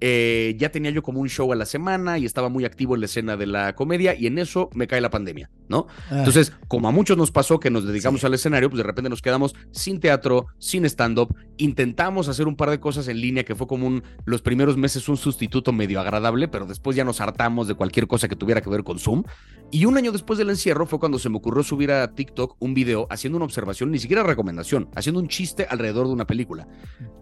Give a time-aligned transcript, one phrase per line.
[0.00, 3.00] eh, ya tenía yo como un show a la semana y estaba muy activo en
[3.00, 5.86] la escena de la comedia y en eso me cae la pandemia, ¿no?
[6.10, 6.18] Ah.
[6.18, 9.22] Entonces, como a muchos nos pasó que nos dedicamos al escenario, pues de repente nos
[9.22, 13.66] quedamos sin teatro, sin stand-up, intentamos hacer un par de cosas en línea que fue
[13.66, 17.74] como un, los primeros meses un sustituto medio agradable, pero después ya nos hartamos de
[17.74, 19.24] cualquier cosa que tuviera que ver con Zoom.
[19.70, 22.72] Y un año después del encierro fue cuando se me ocurrió subir a TikTok un
[22.72, 26.66] video haciendo una observación, ni siquiera recomendación, haciendo un chiste alrededor de una película.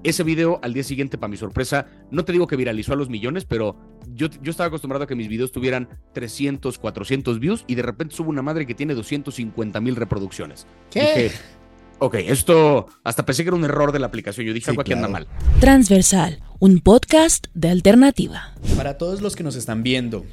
[0.05, 3.09] Ese video al día siguiente, para mi sorpresa, no te digo que viralizó a los
[3.09, 3.77] millones, pero
[4.13, 8.17] yo, yo estaba acostumbrado a que mis videos tuvieran 300, 400 views y de repente
[8.17, 10.67] subo una madre que tiene 250 mil reproducciones.
[10.91, 11.01] ¿Qué?
[11.01, 11.31] Dije,
[12.01, 14.45] ok, esto hasta pensé que era un error de la aplicación.
[14.47, 15.29] Yo dije Sí, algo aquí anda mal.
[15.61, 18.53] Transversal, un podcast de alternativa.
[18.77, 20.27] Para todos los que nos están viendo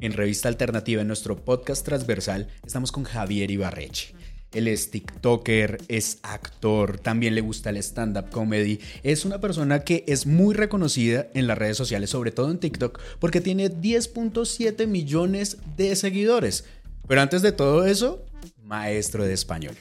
[0.00, 4.14] en Revista Alternativa, en nuestro podcast transversal, estamos con Javier Ibarreche.
[4.52, 8.80] Él es TikToker, es actor, también le gusta el stand-up comedy.
[9.02, 12.98] Es una persona que es muy reconocida en las redes sociales, sobre todo en TikTok,
[13.20, 16.64] porque tiene 10.7 millones de seguidores.
[17.06, 18.24] Pero antes de todo eso,
[18.64, 19.76] maestro de español.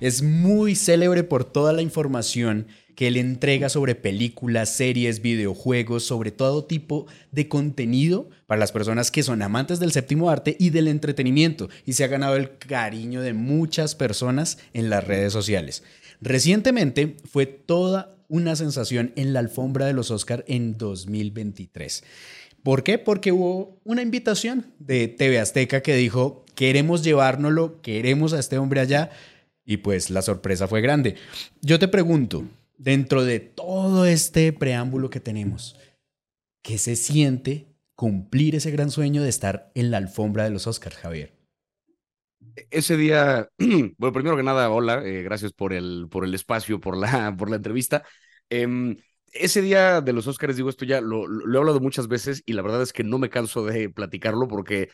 [0.00, 2.66] Es muy célebre por toda la información
[3.00, 9.10] que él entrega sobre películas, series, videojuegos, sobre todo tipo de contenido para las personas
[9.10, 13.22] que son amantes del séptimo arte y del entretenimiento y se ha ganado el cariño
[13.22, 15.82] de muchas personas en las redes sociales.
[16.20, 22.04] Recientemente fue toda una sensación en la alfombra de los Oscar en 2023.
[22.62, 22.98] ¿Por qué?
[22.98, 28.80] Porque hubo una invitación de TV Azteca que dijo, queremos llevárnoslo, queremos a este hombre
[28.80, 29.08] allá,
[29.64, 31.14] y pues la sorpresa fue grande.
[31.62, 32.44] Yo te pregunto,
[32.80, 35.78] dentro de todo este preámbulo que tenemos,
[36.62, 40.96] ¿qué se siente cumplir ese gran sueño de estar en la alfombra de los Oscars,
[40.96, 41.36] Javier?
[42.70, 43.50] Ese día,
[43.98, 47.50] bueno, primero que nada, hola, eh, gracias por el, por el espacio, por la, por
[47.50, 48.02] la entrevista.
[48.48, 48.96] Em,
[49.32, 52.62] ese día de los Oscars, digo esto ya, lo, he hablado muchas veces y la
[52.62, 54.88] verdad es que no me canso de platicarlo porque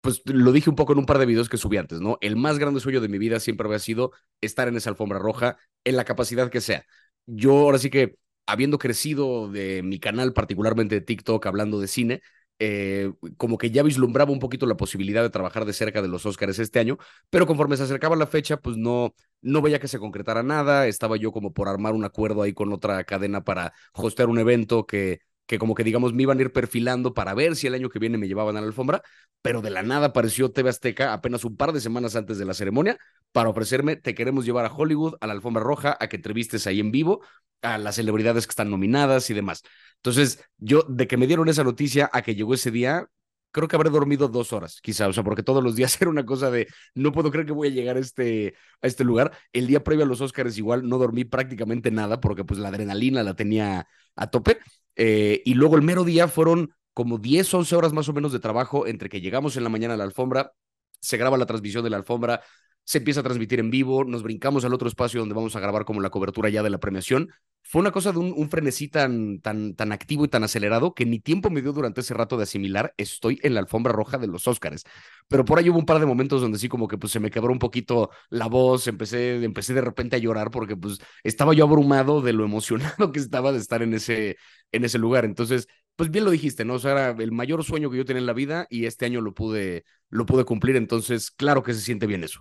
[0.00, 2.18] pues lo dije un poco en un par de videos que subí antes, ¿no?
[2.20, 5.56] El más grande sueño de mi vida siempre había sido estar en esa alfombra roja,
[5.84, 6.84] en la capacidad que sea.
[7.30, 8.16] Yo ahora sí que,
[8.46, 12.22] habiendo crecido de mi canal, particularmente de TikTok, hablando de cine,
[12.58, 16.24] eh, como que ya vislumbraba un poquito la posibilidad de trabajar de cerca de los
[16.26, 16.96] Oscars este año,
[17.30, 21.16] pero conforme se acercaba la fecha, pues no, no veía que se concretara nada, estaba
[21.18, 25.20] yo como por armar un acuerdo ahí con otra cadena para hostear un evento que
[25.48, 27.98] que como que digamos me iban a ir perfilando para ver si el año que
[27.98, 29.02] viene me llevaban a la alfombra,
[29.42, 32.54] pero de la nada apareció TV Azteca apenas un par de semanas antes de la
[32.54, 32.98] ceremonia
[33.32, 36.80] para ofrecerme, te queremos llevar a Hollywood, a la alfombra roja, a que entrevistes ahí
[36.80, 37.22] en vivo
[37.62, 39.62] a las celebridades que están nominadas y demás.
[39.96, 43.08] Entonces, yo de que me dieron esa noticia a que llegó ese día,
[43.50, 46.24] creo que habré dormido dos horas, quizá, o sea, porque todos los días era una
[46.26, 49.32] cosa de, no puedo creer que voy a llegar a este, a este lugar.
[49.52, 53.22] El día previo a los Oscars igual no dormí prácticamente nada porque pues la adrenalina
[53.22, 53.86] la tenía
[54.16, 54.58] a tope.
[54.98, 58.40] Eh, y luego el mero día fueron como 10, 11 horas más o menos de
[58.40, 60.52] trabajo entre que llegamos en la mañana a la alfombra,
[61.00, 62.42] se graba la transmisión de la alfombra,
[62.88, 65.84] se empieza a transmitir en vivo, nos brincamos al otro espacio donde vamos a grabar
[65.84, 67.28] como la cobertura ya de la premiación.
[67.62, 71.04] Fue una cosa de un, un frenesí tan, tan, tan activo y tan acelerado que
[71.04, 74.26] ni tiempo me dio durante ese rato de asimilar, estoy en la alfombra roja de
[74.26, 74.84] los Óscares.
[75.28, 77.30] Pero por ahí hubo un par de momentos donde sí como que pues se me
[77.30, 81.64] quebró un poquito la voz, empecé, empecé de repente a llorar porque pues estaba yo
[81.64, 84.38] abrumado de lo emocionado que estaba de estar en ese,
[84.72, 85.26] en ese lugar.
[85.26, 86.74] Entonces, pues bien lo dijiste, ¿no?
[86.74, 89.20] O sea, era el mayor sueño que yo tenía en la vida y este año
[89.20, 90.76] lo pude, lo pude cumplir.
[90.76, 92.40] Entonces, claro que se siente bien eso.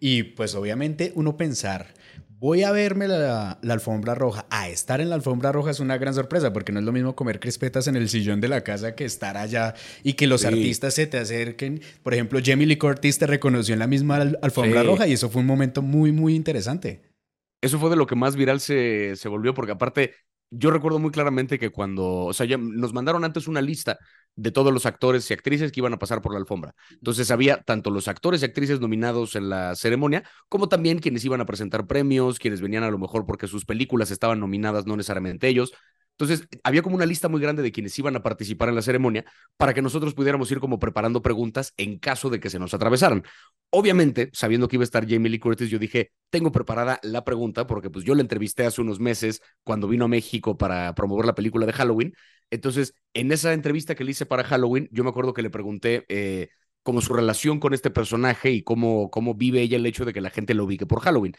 [0.00, 1.94] Y pues obviamente uno pensar,
[2.38, 5.96] voy a verme la, la, alfombra roja, a estar en la alfombra roja es una
[5.96, 8.94] gran sorpresa, porque no es lo mismo comer crispetas en el sillón de la casa
[8.94, 10.48] que estar allá y que los sí.
[10.48, 11.80] artistas se te acerquen.
[12.02, 14.86] Por ejemplo, Jamie Lee Curtis te reconoció en la misma al alfombra sí.
[14.86, 17.00] roja y eso fue un momento muy, muy interesante.
[17.62, 20.12] Eso fue de lo que más viral se, se volvió, porque aparte
[20.56, 23.98] yo recuerdo muy claramente que cuando, o sea, ya nos mandaron antes una lista
[24.36, 26.74] de todos los actores y actrices que iban a pasar por la alfombra.
[26.90, 31.40] Entonces había tanto los actores y actrices nominados en la ceremonia, como también quienes iban
[31.40, 35.48] a presentar premios, quienes venían a lo mejor porque sus películas estaban nominadas, no necesariamente
[35.48, 35.72] ellos.
[36.18, 39.24] Entonces, había como una lista muy grande de quienes iban a participar en la ceremonia
[39.56, 43.24] para que nosotros pudiéramos ir como preparando preguntas en caso de que se nos atravesaran.
[43.70, 47.66] Obviamente, sabiendo que iba a estar Jamie Lee Curtis, yo dije, tengo preparada la pregunta
[47.66, 51.34] porque pues yo la entrevisté hace unos meses cuando vino a México para promover la
[51.34, 52.14] película de Halloween.
[52.50, 56.04] Entonces, en esa entrevista que le hice para Halloween, yo me acuerdo que le pregunté
[56.08, 56.48] eh,
[56.84, 60.20] como su relación con este personaje y cómo, cómo vive ella el hecho de que
[60.20, 61.34] la gente lo ubique por Halloween.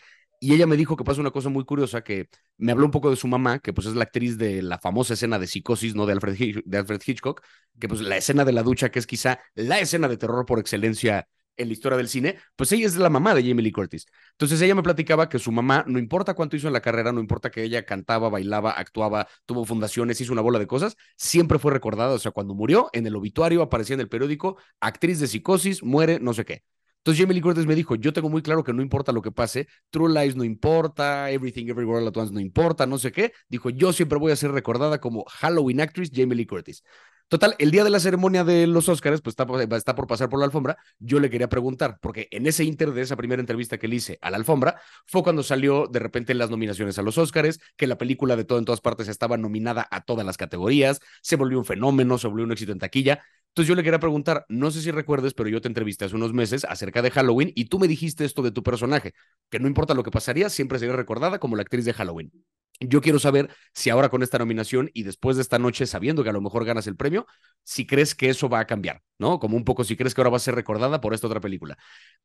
[0.46, 3.10] Y ella me dijo que pasa una cosa muy curiosa, que me habló un poco
[3.10, 6.06] de su mamá, que pues es la actriz de la famosa escena de psicosis, ¿no?
[6.06, 7.42] De Alfred, Hitchcock,
[7.80, 10.60] que pues la escena de la ducha, que es quizá la escena de terror por
[10.60, 11.28] excelencia
[11.58, 14.06] en la historia del cine, pues ella es la mamá de Jamie Lee Curtis.
[14.34, 17.22] Entonces ella me platicaba que su mamá, no importa cuánto hizo en la carrera, no
[17.22, 21.72] importa que ella cantaba, bailaba, actuaba, tuvo fundaciones, hizo una bola de cosas, siempre fue
[21.74, 25.82] recordada, o sea, cuando murió, en el obituario aparecía en el periódico, actriz de psicosis,
[25.82, 26.64] muere, no sé qué.
[27.06, 29.32] Entonces Jamie Lee Curtis me dijo, yo tengo muy claro que no importa lo que
[29.32, 33.32] pase, True Lies no importa, Everything Everywhere All At Once no importa, no sé qué.
[33.48, 36.84] Dijo, yo siempre voy a ser recordada como Halloween actress Jamie Lee Curtis.
[37.28, 40.46] Total, el día de la ceremonia de los Oscars, pues está, por pasar por la
[40.46, 43.96] alfombra, yo le quería preguntar, porque en ese inter de esa primera entrevista que le
[43.96, 47.88] hice a la alfombra, fue cuando salió de repente las nominaciones a los Oscars, que
[47.88, 51.58] la película de todo en todas partes estaba nominada a todas las categorías, se volvió
[51.58, 53.24] un fenómeno, se volvió un éxito en taquilla.
[53.50, 56.32] Entonces yo le quería preguntar, no sé si recuerdes, pero yo te entrevisté hace unos
[56.32, 59.14] meses acerca de Halloween y tú me dijiste esto de tu personaje,
[59.50, 62.32] que no importa lo que pasaría, siempre sería recordada como la actriz de Halloween.
[62.80, 66.30] Yo quiero saber si ahora con esta nominación y después de esta noche, sabiendo que
[66.30, 67.26] a lo mejor ganas el premio,
[67.64, 69.40] si crees que eso va a cambiar, ¿no?
[69.40, 71.78] Como un poco si crees que ahora va a ser recordada por esta otra película.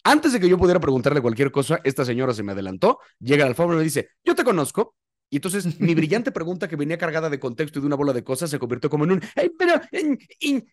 [0.02, 3.50] Antes de que yo pudiera preguntarle cualquier cosa, esta señora se me adelantó, llega al
[3.50, 4.96] alfombra y me dice, yo te conozco.
[5.32, 8.24] Y entonces mi brillante pregunta que venía cargada de contexto y de una bola de
[8.24, 9.22] cosas se convirtió como en un,
[9.56, 9.80] pero,
[10.40, 10.64] y,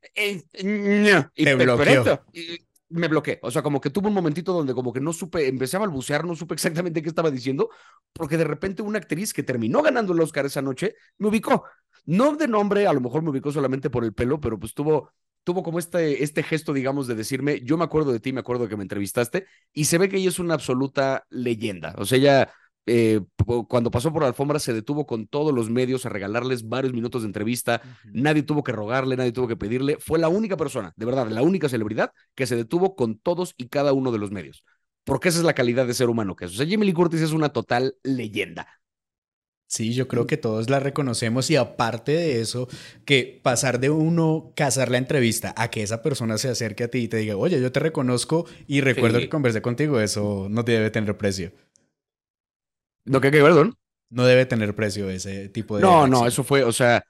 [2.89, 3.39] me bloqueé.
[3.41, 6.25] O sea, como que tuve un momentito donde como que no supe, empecé a balbucear,
[6.25, 7.69] no supe exactamente qué estaba diciendo,
[8.13, 11.63] porque de repente una actriz que terminó ganando el Oscar esa noche me ubicó.
[12.05, 15.11] No de nombre, a lo mejor me ubicó solamente por el pelo, pero pues tuvo,
[15.43, 18.67] tuvo como este, este gesto, digamos, de decirme, yo me acuerdo de ti, me acuerdo
[18.67, 21.93] que me entrevistaste, y se ve que ella es una absoluta leyenda.
[21.97, 22.53] O sea, ella
[22.87, 23.19] eh,
[23.67, 27.21] cuando pasó por la alfombra se detuvo con todos los medios a regalarles varios minutos
[27.21, 27.81] de entrevista,
[28.13, 31.41] nadie tuvo que rogarle, nadie tuvo que pedirle, fue la única persona, de verdad, la
[31.41, 34.63] única celebridad que se detuvo con todos y cada uno de los medios,
[35.03, 36.53] porque esa es la calidad de ser humano que es.
[36.53, 38.67] O sea, Jamie Lee Curtis es una total leyenda.
[39.69, 42.69] Sí, yo creo que todos la reconocemos y aparte de eso,
[43.03, 46.99] que pasar de uno cazar la entrevista a que esa persona se acerque a ti
[46.99, 50.89] y te diga, oye, yo te reconozco y recuerdo que conversé contigo, eso no debe
[50.89, 51.51] tener precio.
[53.07, 53.77] ¿No que, perdón?
[54.09, 55.81] No debe tener precio ese tipo de.
[55.81, 57.03] No, no, eso fue, o sea,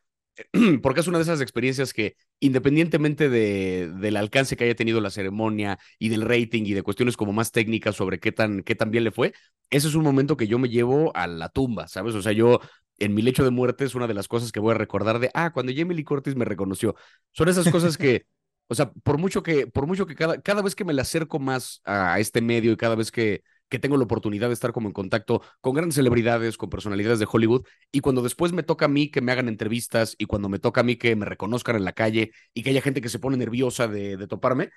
[0.81, 5.09] porque es una de esas experiencias que, independientemente de, del alcance que haya tenido la
[5.09, 8.91] ceremonia y del rating y de cuestiones como más técnicas sobre qué tan, qué tan
[8.91, 9.33] bien le fue,
[9.69, 12.15] ese es un momento que yo me llevo a la tumba, ¿sabes?
[12.15, 12.61] O sea, yo
[12.99, 15.29] en mi lecho de muerte es una de las cosas que voy a recordar de,
[15.33, 16.95] ah, cuando Jamie Lee Curtis me reconoció.
[17.31, 18.25] Son esas cosas que,
[18.67, 21.39] o sea, por mucho que, por mucho que cada, cada vez que me le acerco
[21.39, 24.87] más a este medio y cada vez que que tengo la oportunidad de estar como
[24.87, 28.87] en contacto con grandes celebridades, con personalidades de Hollywood, y cuando después me toca a
[28.89, 31.85] mí que me hagan entrevistas y cuando me toca a mí que me reconozcan en
[31.85, 34.69] la calle y que haya gente que se pone nerviosa de, de toparme,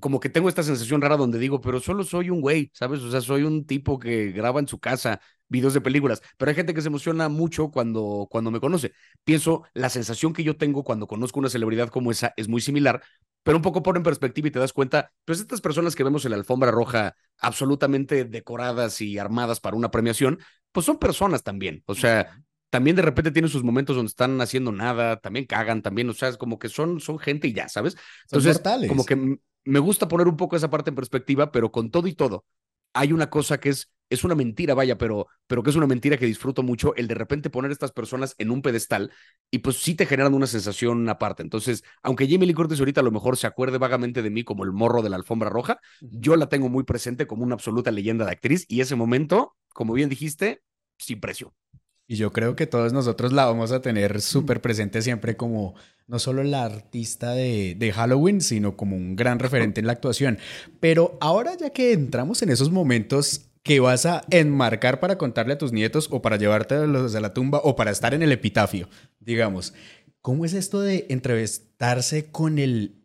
[0.00, 3.00] como que tengo esta sensación rara donde digo, pero solo soy un güey, ¿sabes?
[3.00, 6.56] O sea, soy un tipo que graba en su casa videos de películas, pero hay
[6.56, 8.92] gente que se emociona mucho cuando, cuando me conoce.
[9.24, 13.02] Pienso, la sensación que yo tengo cuando conozco una celebridad como esa es muy similar,
[13.44, 16.24] pero un poco pone en perspectiva y te das cuenta, pues estas personas que vemos
[16.24, 20.40] en la alfombra roja absolutamente decoradas y armadas para una premiación,
[20.72, 21.82] pues son personas también.
[21.86, 26.08] O sea, también de repente tienen sus momentos donde están haciendo nada, también cagan, también,
[26.08, 27.96] o sea, es como que son, son gente y ya, ¿sabes?
[28.24, 32.08] Entonces, como que me gusta poner un poco esa parte en perspectiva, pero con todo
[32.08, 32.44] y todo,
[32.92, 36.16] hay una cosa que es, es una mentira, vaya, pero, pero que es una mentira
[36.16, 39.10] que disfruto mucho, el de repente poner a estas personas en un pedestal
[39.50, 41.42] y pues sí te generan una sensación aparte.
[41.42, 44.64] Entonces, aunque Jamie Lee Curtis ahorita a lo mejor se acuerde vagamente de mí como
[44.64, 45.80] el morro de la alfombra roja,
[46.10, 49.92] yo la tengo muy presente como una absoluta leyenda de actriz y ese momento, como
[49.94, 50.62] bien dijiste,
[50.98, 51.54] sin precio.
[52.06, 55.74] Y yo creo que todos nosotros la vamos a tener súper presente siempre como
[56.06, 60.38] no solo la artista de, de, Halloween, sino como un gran referente en la actuación.
[60.80, 65.58] Pero ahora ya que entramos en esos momentos que vas a enmarcar para contarle a
[65.58, 68.88] tus nietos o para llevarte a la tumba o para estar en el epitafio,
[69.20, 69.72] digamos,
[70.20, 73.00] ¿cómo es esto de entrevistarse con el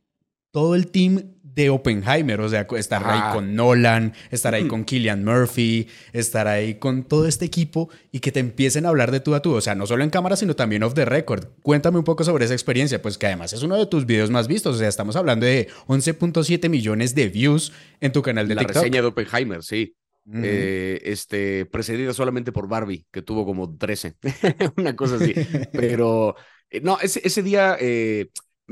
[0.51, 3.31] todo el team de Oppenheimer, o sea, estar ahí ah.
[3.33, 4.67] con Nolan, estar ahí mm.
[4.69, 9.11] con Killian Murphy, estar ahí con todo este equipo y que te empiecen a hablar
[9.11, 11.47] de tú a tú, o sea, no solo en cámara, sino también off the record.
[11.61, 14.47] Cuéntame un poco sobre esa experiencia, pues que además es uno de tus videos más
[14.47, 18.63] vistos, o sea, estamos hablando de 11.7 millones de views en tu canal de La
[18.63, 19.95] reseña de Oppenheimer, sí.
[20.31, 24.15] Eh, este, precedida solamente por Barbie, que tuvo como 13,
[24.77, 25.33] una cosa así.
[25.73, 26.35] Pero
[26.69, 28.29] eh, no, ese, ese día eh,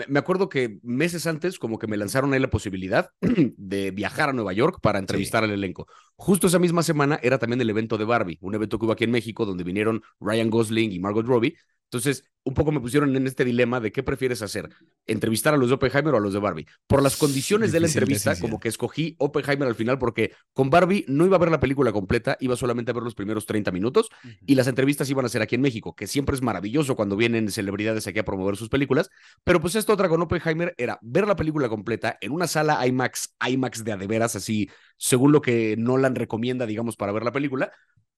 [0.07, 4.33] me acuerdo que meses antes como que me lanzaron ahí la posibilidad de viajar a
[4.33, 5.87] Nueva York para entrevistar al elenco.
[6.15, 9.03] Justo esa misma semana era también el evento de Barbie, un evento que hubo aquí
[9.03, 11.55] en México donde vinieron Ryan Gosling y Margot Robbie.
[11.89, 14.69] Entonces, un poco me pusieron en este dilema de qué prefieres hacer,
[15.05, 16.65] entrevistar a los de Oppenheimer o a los de Barbie.
[16.87, 21.03] Por las condiciones de la entrevista, como que escogí Oppenheimer al final porque con Barbie
[21.07, 24.09] no iba a ver la película completa, iba solamente a ver los primeros 30 minutos
[24.45, 27.51] y las entrevistas iban a ser aquí en México, que siempre es maravilloso cuando vienen
[27.51, 29.09] celebridades aquí a promover sus películas,
[29.43, 33.35] pero pues esta otra con Oppenheimer era ver la película completa en una sala IMAX,
[33.45, 37.71] IMAX de adeveras, así según lo que Nolan recomienda, digamos, para ver la película,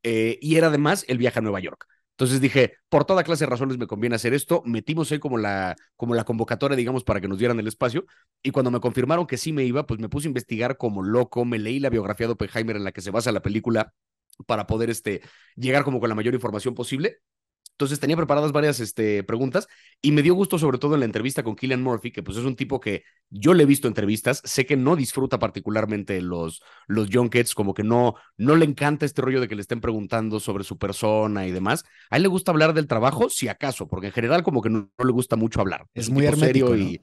[0.04, 1.88] eh, y era además el viaje a Nueva York.
[2.20, 4.62] Entonces dije, por toda clase de razones me conviene hacer esto.
[4.66, 8.06] Metimos ahí como la, como la convocatoria, digamos, para que nos dieran el espacio.
[8.44, 11.46] Y cuando me confirmaron que sí me iba, pues me puse a investigar como loco.
[11.46, 13.94] Me leí la biografía de Oppenheimer en la que se basa la película
[14.46, 15.22] para poder este,
[15.56, 17.20] llegar como con la mayor información posible.
[17.80, 19.70] Entonces tenía preparadas varias este, preguntas
[20.02, 22.44] y me dio gusto sobre todo en la entrevista con Killian Murphy, que pues es
[22.44, 27.08] un tipo que yo le he visto entrevistas, sé que no disfruta particularmente los, los
[27.10, 30.66] junkets, como que no, no le encanta este rollo de que le estén preguntando sobre
[30.66, 31.86] su persona y demás.
[32.10, 34.92] A él le gusta hablar del trabajo, si acaso, porque en general como que no,
[35.02, 35.88] le gusta mucho hablar.
[35.94, 37.00] Es, muy hermético y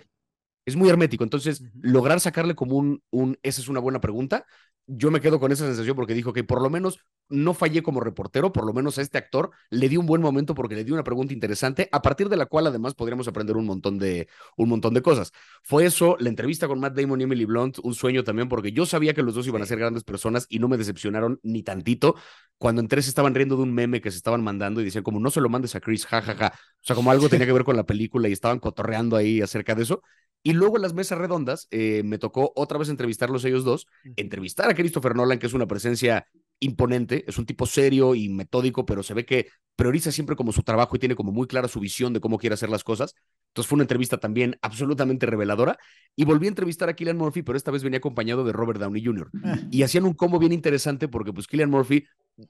[0.67, 1.25] es muy hermético.
[1.25, 4.45] Entonces, lograr sacarle como un, un, esa es una buena pregunta,
[4.87, 8.01] yo me quedo con esa sensación porque dijo que por lo menos no fallé como
[8.01, 10.93] reportero, por lo menos a este actor le di un buen momento porque le di
[10.93, 14.69] una pregunta interesante, a partir de la cual además podríamos aprender un montón de, un
[14.69, 15.33] montón de cosas.
[15.63, 18.87] Fue eso, la entrevista con Matt Damon y Emily Blunt, un sueño también porque yo
[18.87, 22.15] sabía que los dos iban a ser grandes personas y no me decepcionaron ni tantito.
[22.59, 25.21] Cuando entré se estaban riendo de un meme que se estaban mandando y decían como
[25.21, 26.53] no se lo mandes a Chris, jajaja.
[26.55, 29.75] O sea, como algo tenía que ver con la película y estaban cotorreando ahí acerca
[29.75, 30.03] de eso.
[30.47, 34.71] Y luego en las mesas redondas eh, me tocó otra vez entrevistarlos ellos dos, entrevistar
[34.71, 36.29] a Christopher Nolan, que es una presencia
[36.61, 40.63] imponente, es un tipo serio y metódico, pero se ve que prioriza siempre como su
[40.63, 43.17] trabajo y tiene como muy clara su visión de cómo quiere hacer las cosas.
[43.49, 45.79] Entonces fue una entrevista también absolutamente reveladora.
[46.15, 49.05] Y volví a entrevistar a Killian Murphy, pero esta vez venía acompañado de Robert Downey
[49.05, 49.29] Jr.
[49.73, 52.07] Y hacían un combo bien interesante porque pues Killian Murphy,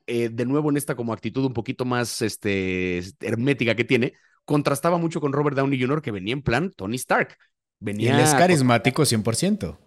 [0.06, 4.12] eh, de nuevo en esta como actitud un poquito más este, hermética que tiene,
[4.44, 7.38] contrastaba mucho con Robert Downey Jr., que venía en plan Tony Stark.
[7.78, 9.78] Venía él es carismático 100%.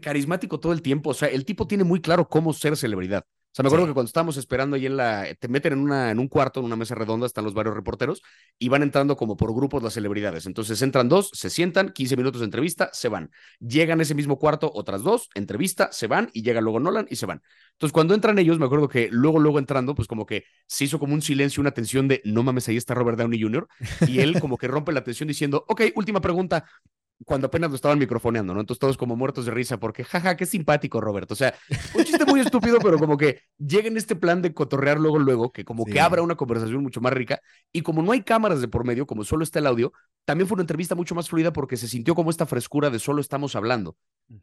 [0.00, 1.10] Carismático todo el tiempo.
[1.10, 3.24] O sea, el tipo tiene muy claro cómo ser celebridad.
[3.24, 5.26] O sea, me acuerdo que cuando estábamos esperando ahí en la.
[5.38, 8.22] Te meten en, una, en un cuarto, en una mesa redonda, están los varios reporteros
[8.58, 10.44] y van entrando como por grupos las celebridades.
[10.44, 13.30] Entonces entran dos, se sientan, 15 minutos de entrevista, se van.
[13.58, 17.16] Llegan a ese mismo cuarto otras dos, entrevista, se van y llega luego Nolan y
[17.16, 17.40] se van.
[17.72, 20.98] Entonces cuando entran ellos, me acuerdo que luego, luego entrando, pues como que se hizo
[20.98, 23.66] como un silencio, una tensión de no mames, ahí está Robert Downey Jr.
[24.06, 26.66] Y él como que rompe la tensión diciendo, ok, última pregunta,
[27.24, 28.60] cuando apenas lo estaban microfoneando, ¿no?
[28.60, 31.34] Entonces todos como muertos de risa porque, jaja, qué simpático, Roberto.
[31.34, 31.54] O sea,
[31.94, 35.52] un chiste muy estúpido, pero como que llega en este plan de cotorrear luego, luego,
[35.52, 37.40] que como que abra una conversación mucho más rica.
[37.72, 39.92] Y como no hay cámaras de por medio, como solo está el audio,
[40.24, 43.20] también fue una entrevista mucho más fluida porque se sintió como esta frescura de solo
[43.20, 43.96] estamos hablando.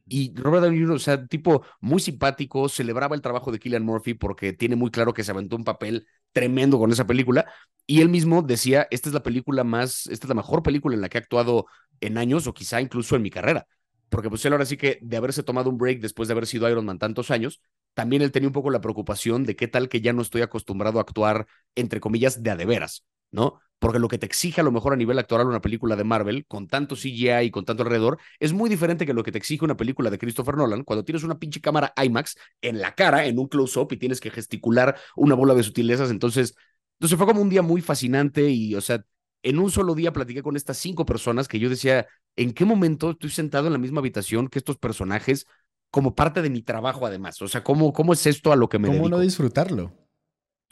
[0.07, 4.13] Y Robert Downey Jr., o sea, tipo muy simpático, celebraba el trabajo de Killian Murphy
[4.13, 7.45] porque tiene muy claro que se aventó un papel tremendo con esa película.
[7.85, 11.01] Y él mismo decía, esta es la película más, esta es la mejor película en
[11.01, 11.65] la que ha actuado
[12.01, 13.67] en años o quizá incluso en mi carrera.
[14.09, 16.69] Porque pues él ahora sí que de haberse tomado un break después de haber sido
[16.69, 17.61] Iron Man tantos años,
[17.93, 20.99] también él tenía un poco la preocupación de qué tal que ya no estoy acostumbrado
[20.99, 23.59] a actuar, entre comillas, de a de veras, ¿no?
[23.83, 26.45] Porque lo que te exige a lo mejor a nivel actoral una película de Marvel,
[26.47, 29.65] con tanto CGI y con tanto alrededor, es muy diferente que lo que te exige
[29.65, 33.37] una película de Christopher Nolan, cuando tienes una pinche cámara IMAX en la cara, en
[33.37, 36.11] un close-up, y tienes que gesticular una bola de sutilezas.
[36.11, 36.55] Entonces,
[36.97, 39.03] entonces fue como un día muy fascinante y, o sea,
[39.41, 43.11] en un solo día platiqué con estas cinco personas que yo decía, ¿en qué momento
[43.11, 45.45] estoy sentado en la misma habitación que estos personajes
[45.91, 47.41] como parte de mi trabajo además?
[47.41, 49.93] O sea, ¿cómo, cómo es esto a lo que me ¿Cómo no disfrutarlo?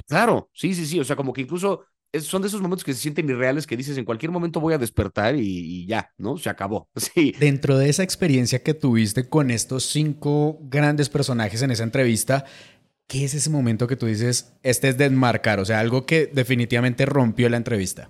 [0.08, 1.86] Claro, sí, sí, sí, o sea, como que incluso
[2.20, 4.78] son de esos momentos que se sienten irreales que dices, en cualquier momento voy a
[4.78, 6.38] despertar y, y, ya, ¿no?
[6.38, 6.90] Se acabó.
[6.96, 7.34] Sí.
[7.40, 12.46] Dentro de esa experiencia que tuviste con estos cinco grandes personajes en esa entrevista,
[13.08, 15.60] ¿qué es ese momento que tú dices, este es desmarcar?
[15.60, 18.10] O sea, algo que definitivamente rompió la entrevista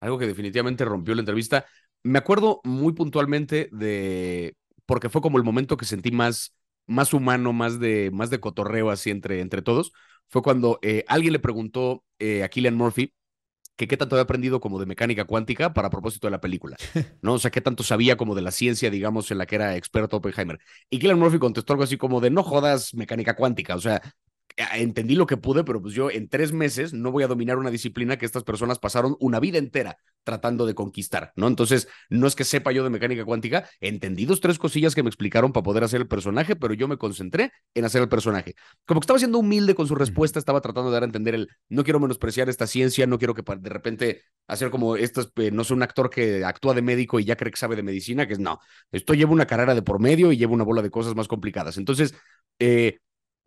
[0.00, 1.66] algo que definitivamente rompió la entrevista.
[2.02, 4.56] Me acuerdo muy puntualmente de,
[4.86, 6.54] porque fue como el momento que sentí más,
[6.86, 9.92] más humano, más de, más de cotorreo así entre, entre todos,
[10.28, 13.12] fue cuando eh, alguien le preguntó eh, a Killian Murphy
[13.76, 16.76] que qué tanto había aprendido como de mecánica cuántica para propósito de la película,
[17.22, 17.34] ¿no?
[17.34, 20.16] O sea, qué tanto sabía como de la ciencia, digamos, en la que era experto
[20.16, 20.58] Oppenheimer.
[20.90, 24.00] Y Killian Murphy contestó algo así como de no jodas mecánica cuántica, o sea,
[24.56, 27.70] entendí lo que pude, pero pues yo en tres meses no voy a dominar una
[27.70, 31.46] disciplina que estas personas pasaron una vida entera tratando de conquistar, ¿no?
[31.46, 35.08] Entonces, no es que sepa yo de mecánica cuántica, entendí dos, tres cosillas que me
[35.08, 38.54] explicaron para poder hacer el personaje, pero yo me concentré en hacer el personaje.
[38.86, 41.48] Como que estaba siendo humilde con su respuesta, estaba tratando de dar a entender el,
[41.68, 45.62] no quiero menospreciar esta ciencia, no quiero que de repente hacer como, esto eh, no
[45.64, 48.32] soy un actor que actúa de médico y ya cree que sabe de medicina, que
[48.32, 48.58] es, no,
[48.90, 51.76] esto lleva una carrera de por medio y lleva una bola de cosas más complicadas.
[51.78, 52.14] Entonces,
[52.58, 52.98] eh,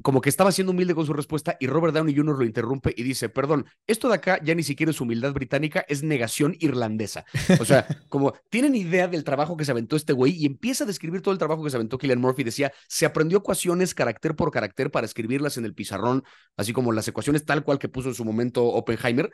[0.01, 2.37] como que estaba siendo humilde con su respuesta y Robert Downey Jr.
[2.37, 6.03] lo interrumpe y dice, perdón, esto de acá ya ni siquiera es humildad británica, es
[6.03, 7.25] negación irlandesa.
[7.59, 10.87] O sea, como tienen idea del trabajo que se aventó este güey y empieza a
[10.87, 12.43] describir todo el trabajo que se aventó Killian Murphy.
[12.43, 16.23] Decía, se aprendió ecuaciones carácter por carácter para escribirlas en el pizarrón,
[16.55, 19.29] así como las ecuaciones tal cual que puso en su momento Oppenheimer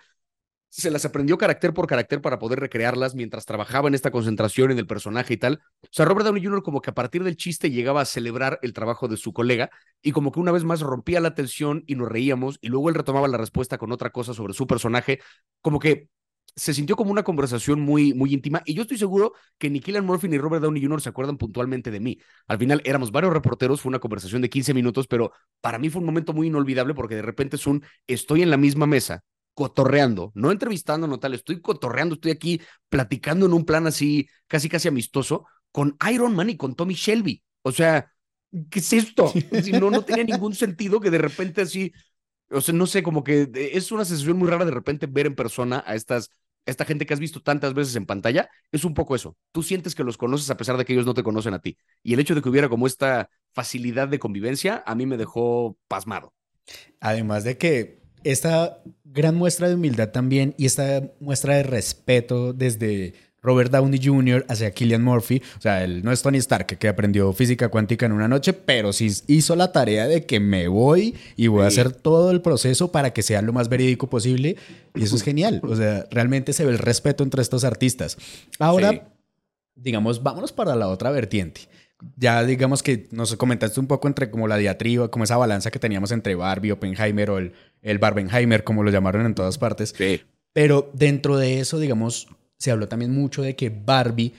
[0.70, 4.80] se las aprendió carácter por carácter para poder recrearlas mientras trabajaba en esta concentración en
[4.80, 5.62] el personaje y tal.
[5.84, 6.64] O sea, Robert Downey Jr.
[6.64, 9.70] como que a partir del chiste llegaba a celebrar el trabajo de su colega
[10.02, 12.96] y como que una vez más rompía la tensión y nos reíamos y luego él
[12.96, 15.20] retomaba la respuesta con otra cosa sobre su personaje,
[15.62, 16.10] como que
[16.56, 20.06] se sintió como una conversación muy, muy íntima y yo estoy seguro que ni Killian
[20.06, 21.02] Murphy ni Robert Downey Jr.
[21.02, 22.18] se acuerdan puntualmente de mí.
[22.48, 25.32] Al final éramos varios reporteros, fue una conversación de 15 minutos, pero
[25.62, 28.58] para mí fue un momento muy inolvidable porque de repente es un estoy en la
[28.58, 29.24] misma mesa
[29.56, 34.70] cotorreando, no entrevistando, no tal, estoy cotorreando, estoy aquí platicando en un plan así, casi
[34.70, 37.42] casi amistoso, con Iron Man y con Tommy Shelby.
[37.64, 38.12] O sea,
[38.70, 39.34] ¿qué es esto?
[39.82, 41.94] no, no tenía ningún sentido que de repente así,
[42.52, 45.36] o sea, no sé, como que es una sensación muy rara de repente ver en
[45.36, 46.30] persona a estas,
[46.66, 49.38] esta gente que has visto tantas veces en pantalla, es un poco eso.
[49.54, 51.78] Tú sientes que los conoces a pesar de que ellos no te conocen a ti.
[52.04, 55.78] Y el hecho de que hubiera como esta facilidad de convivencia, a mí me dejó
[55.88, 56.34] pasmado.
[57.00, 63.14] Además de que esta gran muestra de humildad también y esta muestra de respeto desde
[63.42, 64.46] Robert Downey Jr.
[64.50, 65.42] hacia Killian Murphy.
[65.58, 68.92] O sea, él no es Tony Stark que aprendió física cuántica en una noche, pero
[68.92, 72.92] sí hizo la tarea de que me voy y voy a hacer todo el proceso
[72.92, 74.58] para que sea lo más verídico posible.
[74.96, 75.62] Y eso es genial.
[75.64, 78.18] O sea, realmente se ve el respeto entre estos artistas.
[78.58, 79.08] Ahora,
[79.76, 81.62] digamos, vámonos para la otra vertiente
[82.16, 85.80] ya digamos que nos comentaste un poco entre como la diatriba, como esa balanza que
[85.80, 89.94] teníamos entre Barbie, Oppenheimer o el, el Barbenheimer, como lo llamaron en todas partes.
[89.98, 90.22] Sí.
[90.54, 94.34] Pero dentro de eso, digamos, se habló también mucho de que Barbie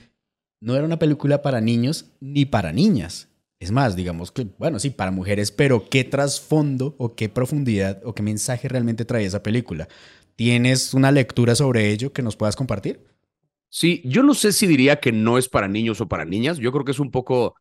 [0.59, 3.27] no era una película para niños ni para niñas.
[3.59, 8.13] Es más, digamos que, bueno, sí, para mujeres, pero ¿qué trasfondo o qué profundidad o
[8.13, 9.87] qué mensaje realmente trae esa película?
[10.35, 12.99] ¿Tienes una lectura sobre ello que nos puedas compartir?
[13.69, 16.57] Sí, yo no sé si diría que no es para niños o para niñas.
[16.57, 17.55] Yo creo que es un poco.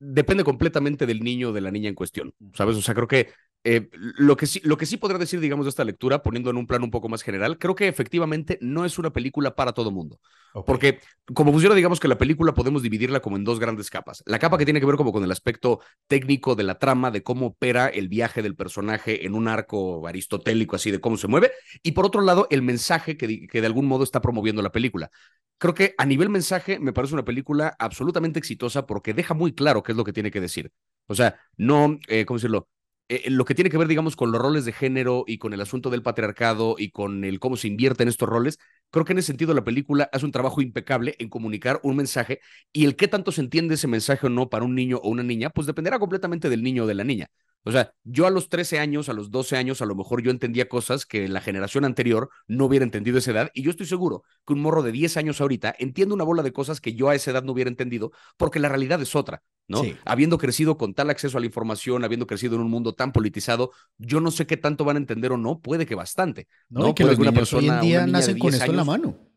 [0.00, 2.34] Depende completamente del niño o de la niña en cuestión.
[2.54, 2.76] ¿Sabes?
[2.76, 3.30] O sea, creo que
[3.62, 6.56] eh, lo, que sí, lo que sí podría decir, digamos, de esta lectura, poniendo en
[6.56, 9.90] un plano un poco más general, creo que efectivamente no es una película para todo
[9.90, 10.18] mundo.
[10.66, 10.98] Porque
[11.32, 14.22] como funciona, digamos que la película podemos dividirla como en dos grandes capas.
[14.26, 17.22] La capa que tiene que ver como con el aspecto técnico de la trama, de
[17.22, 21.52] cómo opera el viaje del personaje en un arco aristotélico, así de cómo se mueve.
[21.82, 25.10] Y por otro lado, el mensaje que, que de algún modo está promoviendo la película.
[25.58, 29.82] Creo que a nivel mensaje me parece una película absolutamente exitosa porque deja muy claro
[29.82, 30.72] qué es lo que tiene que decir.
[31.06, 32.68] O sea, no, eh, ¿cómo decirlo?
[33.12, 35.60] Eh, lo que tiene que ver, digamos, con los roles de género y con el
[35.60, 38.58] asunto del patriarcado y con el cómo se invierte en estos roles,
[38.90, 42.40] creo que en ese sentido la película hace un trabajo impecable en comunicar un mensaje
[42.72, 45.24] y el qué tanto se entiende ese mensaje o no para un niño o una
[45.24, 47.26] niña, pues dependerá completamente del niño o de la niña.
[47.64, 50.30] O sea, yo a los 13 años, a los 12 años, a lo mejor yo
[50.30, 53.50] entendía cosas que la generación anterior no hubiera entendido a esa edad.
[53.52, 56.52] Y yo estoy seguro que un morro de 10 años ahorita entiende una bola de
[56.52, 59.82] cosas que yo a esa edad no hubiera entendido, porque la realidad es otra, ¿no?
[60.04, 63.72] Habiendo crecido con tal acceso a la información, habiendo crecido en un mundo tan politizado,
[63.98, 66.48] yo no sé qué tanto van a entender o no, puede que bastante.
[66.70, 69.29] No, que una persona, hoy en día nacen con esto en la mano.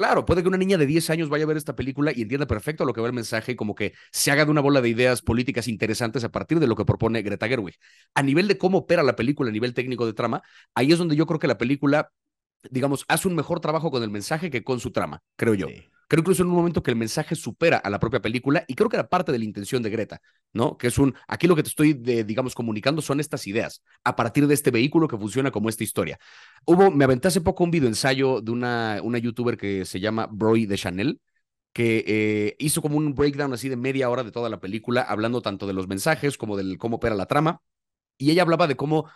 [0.00, 2.46] Claro, puede que una niña de 10 años vaya a ver esta película y entienda
[2.46, 4.88] perfecto lo que va el mensaje y como que se haga de una bola de
[4.88, 7.74] ideas políticas interesantes a partir de lo que propone Greta Gerwig.
[8.14, 10.42] A nivel de cómo opera la película, a nivel técnico de trama,
[10.74, 12.10] ahí es donde yo creo que la película,
[12.70, 15.68] digamos, hace un mejor trabajo con el mensaje que con su trama, creo yo.
[16.10, 18.88] Creo incluso en un momento que el mensaje supera a la propia película y creo
[18.88, 20.20] que era parte de la intención de Greta,
[20.52, 20.76] ¿no?
[20.76, 24.48] Que es un, aquí lo que te estoy, digamos, comunicando son estas ideas a partir
[24.48, 26.18] de este vehículo que funciona como esta historia.
[26.66, 30.26] Hubo, me aventé hace poco un video ensayo de una, una youtuber que se llama
[30.28, 31.20] Broy de Chanel,
[31.72, 35.42] que eh, hizo como un breakdown así de media hora de toda la película, hablando
[35.42, 37.62] tanto de los mensajes como del cómo opera la trama.
[38.18, 39.08] Y ella hablaba de cómo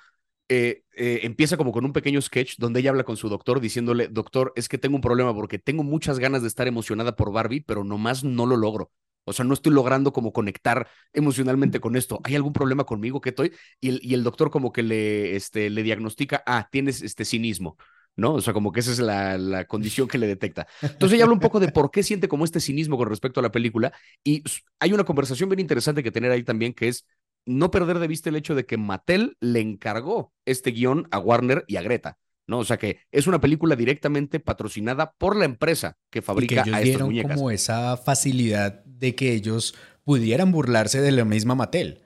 [0.48, 4.08] eh, eh, empieza como con un pequeño sketch donde ella habla con su doctor diciéndole,
[4.08, 7.62] doctor, es que tengo un problema porque tengo muchas ganas de estar emocionada por Barbie,
[7.62, 8.92] pero nomás no lo logro.
[9.24, 12.20] O sea, no estoy logrando como conectar emocionalmente con esto.
[12.24, 13.52] ¿Hay algún problema conmigo que estoy?
[13.80, 17.78] Y el, y el doctor como que le, este, le diagnostica, ah, tienes este cinismo.
[18.16, 18.34] ¿no?
[18.34, 20.68] O sea, como que esa es la, la, condición que le detecta.
[20.82, 23.42] Entonces ella habla un poco de por qué siente como este cinismo con respecto a
[23.42, 24.44] la película y
[24.78, 27.06] hay una conversación bien interesante que tener ahí también que es
[27.46, 31.64] no perder de vista el hecho de que Mattel le encargó este guion a Warner
[31.68, 32.18] y a Greta.
[32.46, 32.58] ¿no?
[32.58, 36.70] O sea que es una película directamente patrocinada por la empresa que fabrica y que
[36.70, 37.36] ellos a dieron muñecas.
[37.36, 42.02] como esa facilidad de que ellos pudieran burlarse de la misma Mattel.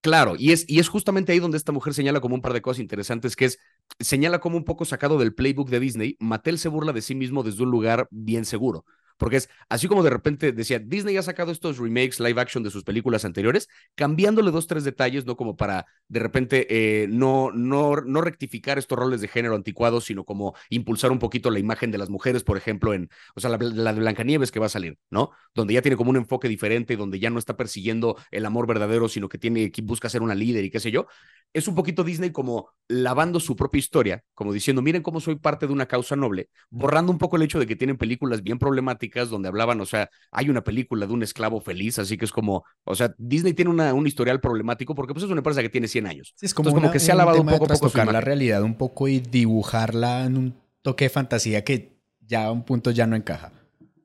[0.00, 2.62] Claro, y es, y es justamente ahí donde esta mujer señala como un par de
[2.62, 3.58] cosas interesantes, que es,
[3.98, 7.42] señala como un poco sacado del playbook de Disney, Mattel se burla de sí mismo
[7.42, 8.84] desde un lugar bien seguro
[9.18, 12.70] Porque es así como de repente decía, Disney ha sacado estos remakes live action de
[12.70, 15.36] sus películas anteriores, cambiándole dos, tres detalles, ¿no?
[15.36, 20.24] Como para de repente eh, no, no, no rectificar estos roles de género anticuados, sino
[20.24, 23.58] como impulsar un poquito la imagen de las mujeres, por ejemplo, en, o sea, la,
[23.58, 25.30] la de Blancanieves que va a salir, ¿no?
[25.54, 29.08] Donde ya tiene como un enfoque diferente, donde ya no está persiguiendo el amor verdadero,
[29.08, 31.06] sino que tiene, que busca ser una líder y qué sé yo.
[31.52, 35.66] Es un poquito Disney como lavando su propia historia, como diciendo, miren cómo soy parte
[35.66, 39.07] de una causa noble, borrando un poco el hecho de que tienen películas bien problemáticas
[39.30, 42.64] donde hablaban, o sea, hay una película de un esclavo feliz, así que es como,
[42.84, 45.88] o sea, Disney tiene una, un historial problemático porque pues es una empresa que tiene
[45.88, 46.34] 100 años.
[46.36, 48.74] Sí, es como, como que se ha lavado un poco, poco tocar la realidad un
[48.74, 53.16] poco y dibujarla en un toque de fantasía que ya a un punto ya no
[53.16, 53.52] encaja.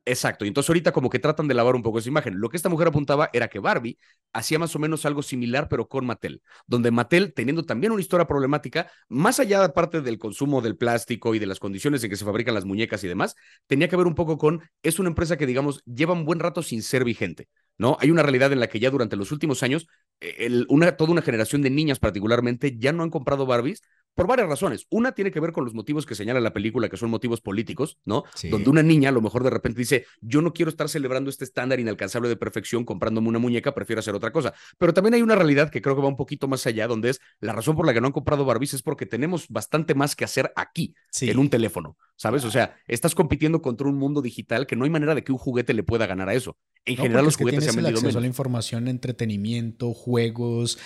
[0.05, 0.43] Exacto.
[0.43, 2.37] Y entonces ahorita como que tratan de lavar un poco esa imagen.
[2.37, 3.97] Lo que esta mujer apuntaba era que Barbie
[4.33, 8.27] hacía más o menos algo similar, pero con Mattel, donde Mattel, teniendo también una historia
[8.27, 12.17] problemática, más allá de parte del consumo del plástico y de las condiciones en que
[12.17, 13.35] se fabrican las muñecas y demás,
[13.67, 16.63] tenía que ver un poco con, es una empresa que, digamos, lleva un buen rato
[16.63, 17.47] sin ser vigente.
[17.77, 17.97] ¿no?
[18.01, 19.87] Hay una realidad en la que ya durante los últimos años,
[20.19, 23.81] eh, una, toda una generación de niñas particularmente ya no han comprado Barbies
[24.15, 24.87] por varias razones.
[24.89, 27.97] Una tiene que ver con los motivos que señala la película, que son motivos políticos,
[28.05, 28.23] ¿no?
[28.49, 31.43] Donde una niña a lo mejor de repente dice, yo no quiero estar celebrando este
[31.43, 34.53] estándar inalcanzable de perfección comprándome una muñeca, prefiero hacer otra cosa.
[34.77, 37.21] Pero también hay una realidad que creo que va un poquito más allá, donde es
[37.39, 40.25] la razón por la que no han comprado Barbies es porque tenemos bastante más que
[40.25, 42.43] hacer aquí, en un teléfono, ¿sabes?
[42.45, 45.37] O sea, estás compitiendo contra un mundo digital que no hay manera de que un
[45.37, 46.57] juguete le pueda ganar a eso.
[46.85, 48.21] En general los juguetes se han vendido menos.
[48.21, 50.77] la información, entretenimiento, juegos,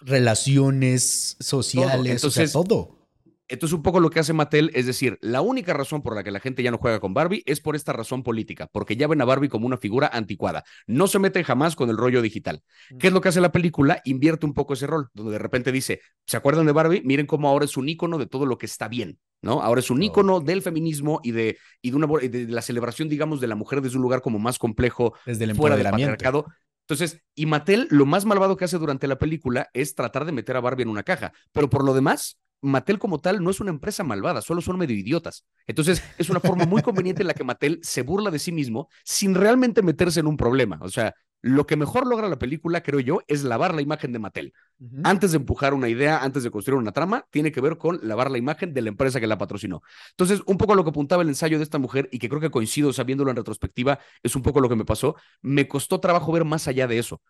[0.00, 2.95] relaciones sociales, o sea, todo.
[3.48, 6.30] Entonces, un poco lo que hace Mattel es decir, la única razón por la que
[6.30, 9.20] la gente ya no juega con Barbie es por esta razón política, porque ya ven
[9.20, 10.64] a Barbie como una figura anticuada.
[10.86, 12.62] No se meten jamás con el rollo digital.
[12.98, 14.00] ¿Qué es lo que hace la película?
[14.04, 17.02] Invierte un poco ese rol, donde de repente dice, ¿se acuerdan de Barbie?
[17.04, 19.62] Miren cómo ahora es un ícono de todo lo que está bien, ¿no?
[19.62, 23.40] Ahora es un ícono del feminismo y de, y de, una, de la celebración, digamos,
[23.40, 26.46] de la mujer desde un lugar como más complejo, desde el fuera del patriarcado.
[26.88, 30.56] Entonces, y Mattel, lo más malvado que hace durante la película es tratar de meter
[30.56, 33.70] a Barbie en una caja, pero por lo demás, Mattel como tal no es una
[33.70, 35.44] empresa malvada, solo son medio idiotas.
[35.66, 38.88] Entonces, es una forma muy conveniente en la que Mattel se burla de sí mismo
[39.04, 40.78] sin realmente meterse en un problema.
[40.82, 44.18] O sea, lo que mejor logra la película, creo yo, es lavar la imagen de
[44.18, 44.52] Mattel.
[45.04, 48.30] Antes de empujar una idea, antes de construir una trama, tiene que ver con lavar
[48.30, 49.82] la imagen de la empresa que la patrocinó.
[50.10, 52.50] Entonces, un poco lo que apuntaba el ensayo de esta mujer, y que creo que
[52.50, 55.14] coincido sabiéndolo en retrospectiva, es un poco lo que me pasó.
[55.40, 57.20] Me costó trabajo ver más allá de eso.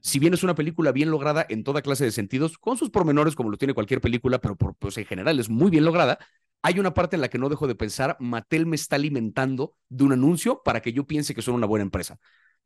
[0.00, 3.34] Si bien es una película bien lograda en toda clase de sentidos, con sus pormenores
[3.34, 6.18] como lo tiene cualquier película, pero por, pues, en general es muy bien lograda,
[6.62, 10.04] hay una parte en la que no dejo de pensar, Mattel me está alimentando de
[10.04, 12.18] un anuncio para que yo piense que son una buena empresa.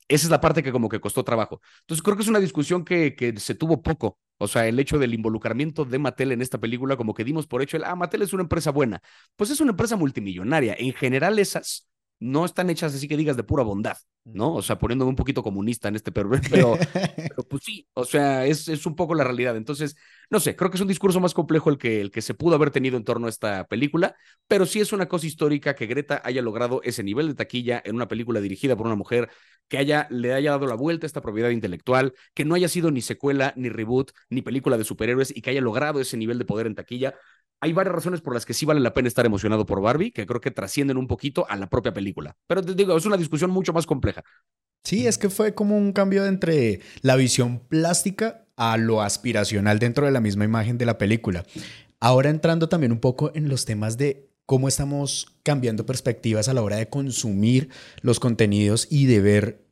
[0.08, 1.60] Esa es la parte que como que costó trabajo.
[1.82, 4.18] Entonces creo que es una discusión que, que se tuvo poco.
[4.38, 7.62] O sea, el hecho del involucramiento de Mattel en esta película, como que dimos por
[7.62, 9.02] hecho el, ah, Mattel es una empresa buena.
[9.36, 10.74] Pues es una empresa multimillonaria.
[10.78, 11.89] En general esas
[12.20, 14.54] no están hechas así que digas de pura bondad, ¿no?
[14.54, 16.76] O sea, poniéndome un poquito comunista en este, pero, pero,
[17.48, 19.56] pues sí, o sea, es, es, un poco la realidad.
[19.56, 19.96] Entonces,
[20.28, 22.54] no sé, creo que es un discurso más complejo el que, el que se pudo
[22.54, 24.14] haber tenido en torno a esta película,
[24.46, 27.96] pero sí es una cosa histórica que Greta haya logrado ese nivel de taquilla en
[27.96, 29.30] una película dirigida por una mujer
[29.68, 32.90] que haya, le haya dado la vuelta a esta propiedad intelectual, que no haya sido
[32.90, 36.44] ni secuela, ni reboot, ni película de superhéroes y que haya logrado ese nivel de
[36.44, 37.14] poder en taquilla
[37.60, 40.26] hay varias razones por las que sí vale la pena estar emocionado por Barbie, que
[40.26, 42.36] creo que trascienden un poquito a la propia película.
[42.46, 44.24] Pero te digo, es una discusión mucho más compleja.
[44.82, 50.06] Sí, es que fue como un cambio entre la visión plástica a lo aspiracional dentro
[50.06, 51.44] de la misma imagen de la película.
[52.00, 56.62] Ahora entrando también un poco en los temas de cómo estamos cambiando perspectivas a la
[56.62, 57.68] hora de consumir
[58.00, 59.69] los contenidos y de ver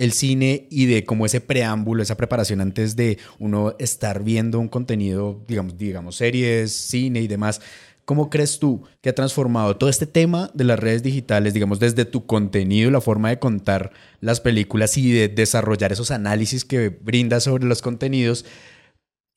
[0.00, 4.68] el cine y de cómo ese preámbulo, esa preparación antes de uno estar viendo un
[4.68, 7.60] contenido, digamos, digamos, series, cine y demás.
[8.06, 12.06] ¿Cómo crees tú que ha transformado todo este tema de las redes digitales, digamos, desde
[12.06, 17.44] tu contenido, la forma de contar las películas y de desarrollar esos análisis que brindas
[17.44, 18.46] sobre los contenidos?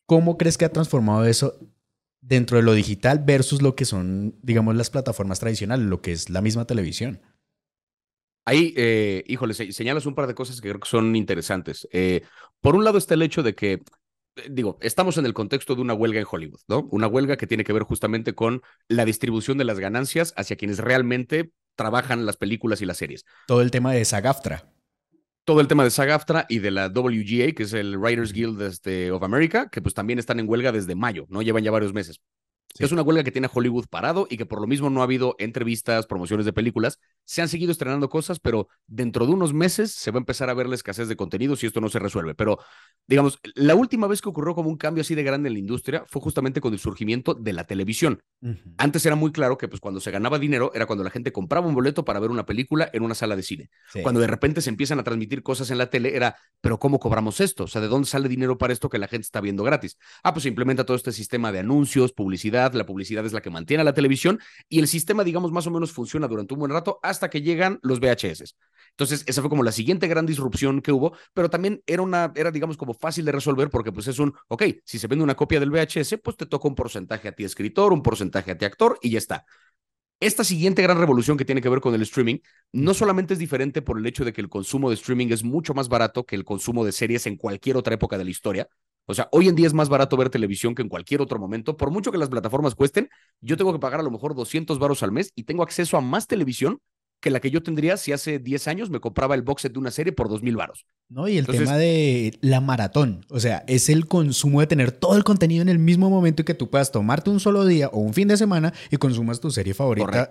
[0.08, 1.60] ¿Cómo crees que ha transformado eso
[2.22, 6.30] dentro de lo digital versus lo que son, digamos, las plataformas tradicionales, lo que es
[6.30, 7.20] la misma televisión?
[8.46, 11.88] Ahí, eh, híjole, señalas un par de cosas que creo que son interesantes.
[11.92, 12.24] Eh,
[12.60, 13.74] por un lado está el hecho de que,
[14.36, 16.88] eh, digo, estamos en el contexto de una huelga en Hollywood, ¿no?
[16.92, 20.80] Una huelga que tiene que ver justamente con la distribución de las ganancias hacia quienes
[20.80, 23.24] realmente trabajan las películas y las series.
[23.48, 24.70] Todo el tema de SAG-AFTRA.
[25.46, 29.12] Todo el tema de SAG-AFTRA y de la WGA, que es el Writers Guild este,
[29.12, 31.42] of America, que pues también están en huelga desde mayo, ¿no?
[31.42, 32.22] Llevan ya varios meses.
[32.80, 35.04] Es una huelga que tiene a Hollywood parado y que por lo mismo no ha
[35.04, 37.00] habido entrevistas, promociones de películas.
[37.24, 40.54] Se han seguido estrenando cosas, pero dentro de unos meses se va a empezar a
[40.54, 42.36] ver la escasez de contenido si esto no se resuelve.
[42.36, 42.60] Pero,
[43.08, 46.04] digamos, la última vez que ocurrió como un cambio así de grande en la industria
[46.08, 48.22] fue justamente con el surgimiento de la televisión,
[48.78, 51.66] Antes era muy claro que pues cuando se ganaba dinero era cuando la gente compraba
[51.66, 53.70] un boleto para ver una película en una sala de cine.
[54.02, 57.40] Cuando de repente se empiezan a transmitir cosas en la tele era, pero ¿cómo cobramos
[57.40, 57.64] esto?
[57.64, 59.98] O sea, ¿de dónde sale dinero para esto que la gente está viendo gratis?
[60.24, 63.50] Ah, pues se implementa todo este sistema de anuncios, publicidad, la publicidad es la que
[63.50, 66.72] mantiene a la televisión y el sistema, digamos, más o menos funciona durante un buen
[66.72, 68.56] rato hasta que llegan los VHS.
[68.92, 72.52] Entonces, esa fue como la siguiente gran disrupción que hubo, pero también era una, era
[72.52, 75.60] digamos como fácil de resolver porque pues es un, ok, si se vende una copia
[75.60, 79.00] del VHS, pues te toca un porcentaje a ti escritor, un porcentaje a ti actor
[79.02, 79.46] y ya está.
[80.20, 82.40] Esta siguiente gran revolución que tiene que ver con el streaming
[82.72, 85.74] no solamente es diferente por el hecho de que el consumo de streaming es mucho
[85.74, 88.70] más barato que el consumo de series en cualquier otra época de la historia.
[89.06, 91.76] O sea, hoy en día es más barato ver televisión que en cualquier otro momento.
[91.76, 93.10] Por mucho que las plataformas cuesten,
[93.42, 96.02] yo tengo que pagar a lo mejor 200 varos al mes y tengo acceso a
[96.02, 96.80] más televisión
[97.24, 99.80] que la que yo tendría si hace 10 años me compraba el box set de
[99.80, 100.86] una serie por 2 mil varos.
[101.08, 105.16] No, y el tema de la maratón, o sea, es el consumo de tener todo
[105.16, 108.00] el contenido en el mismo momento y que tú puedas tomarte un solo día o
[108.00, 110.30] un fin de semana y consumas tu serie favorita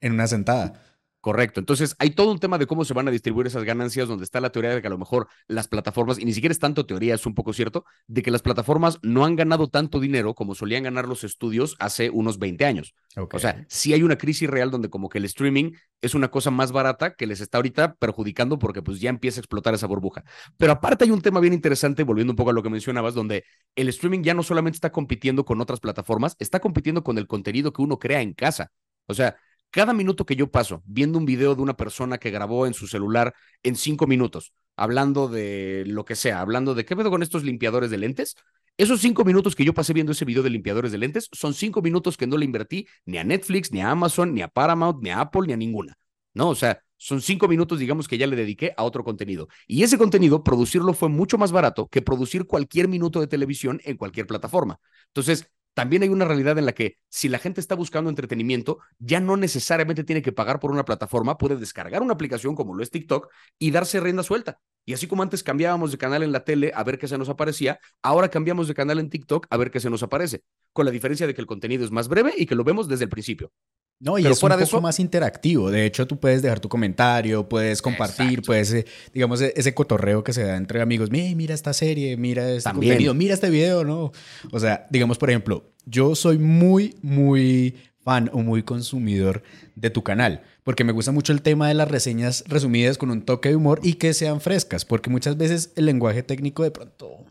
[0.00, 0.80] en una sentada.
[1.22, 1.60] Correcto.
[1.60, 4.40] Entonces, hay todo un tema de cómo se van a distribuir esas ganancias, donde está
[4.40, 7.14] la teoría de que a lo mejor las plataformas, y ni siquiera es tanto teoría,
[7.14, 10.82] es un poco cierto, de que las plataformas no han ganado tanto dinero como solían
[10.82, 12.96] ganar los estudios hace unos 20 años.
[13.30, 16.50] O sea, sí hay una crisis real donde como que el streaming es una cosa
[16.50, 20.24] más barata que les está ahorita perjudicando porque pues ya empieza a explotar esa burbuja.
[20.56, 23.44] Pero aparte hay un tema bien interesante, volviendo un poco a lo que mencionabas, donde
[23.76, 27.72] el streaming ya no solamente está compitiendo con otras plataformas, está compitiendo con el contenido
[27.72, 28.72] que uno crea en casa.
[29.06, 29.36] O sea,
[29.72, 32.86] cada minuto que yo paso viendo un video de una persona que grabó en su
[32.86, 37.42] celular en cinco minutos, hablando de lo que sea, hablando de qué pedo con estos
[37.42, 38.36] limpiadores de lentes,
[38.76, 41.82] esos cinco minutos que yo pasé viendo ese video de limpiadores de lentes son cinco
[41.82, 45.10] minutos que no le invertí ni a Netflix, ni a Amazon, ni a Paramount, ni
[45.10, 45.98] a Apple, ni a ninguna.
[46.34, 49.48] No, o sea, son cinco minutos, digamos, que ya le dediqué a otro contenido.
[49.66, 53.96] Y ese contenido, producirlo fue mucho más barato que producir cualquier minuto de televisión en
[53.96, 54.78] cualquier plataforma.
[55.08, 59.20] Entonces, también hay una realidad en la que si la gente está buscando entretenimiento, ya
[59.20, 62.90] no necesariamente tiene que pagar por una plataforma, puede descargar una aplicación como lo es
[62.90, 64.58] TikTok y darse rienda suelta.
[64.84, 67.28] Y así como antes cambiábamos de canal en la tele a ver qué se nos
[67.28, 70.90] aparecía, ahora cambiamos de canal en TikTok a ver qué se nos aparece, con la
[70.90, 73.52] diferencia de que el contenido es más breve y que lo vemos desde el principio.
[74.00, 75.70] No, y es un poco más interactivo.
[75.70, 80.24] De hecho, tú puedes dejar tu comentario, puedes compartir, puedes, eh, digamos, e-, ese cotorreo
[80.24, 81.10] que se da entre amigos.
[81.10, 84.10] mira esta serie, mira este contenido, mira este video, ¿no?
[84.50, 89.42] O sea, digamos, por ejemplo, yo soy muy, muy fan o muy consumidor
[89.76, 93.22] de tu canal, porque me gusta mucho el tema de las reseñas resumidas con un
[93.22, 97.24] toque de humor y que sean frescas, porque muchas veces el lenguaje técnico de pronto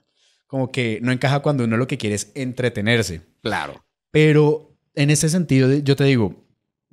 [0.47, 3.21] como que no encaja cuando uno lo que quiere es entretenerse.
[3.41, 3.85] Claro.
[4.11, 6.43] Pero en ese sentido, yo te digo,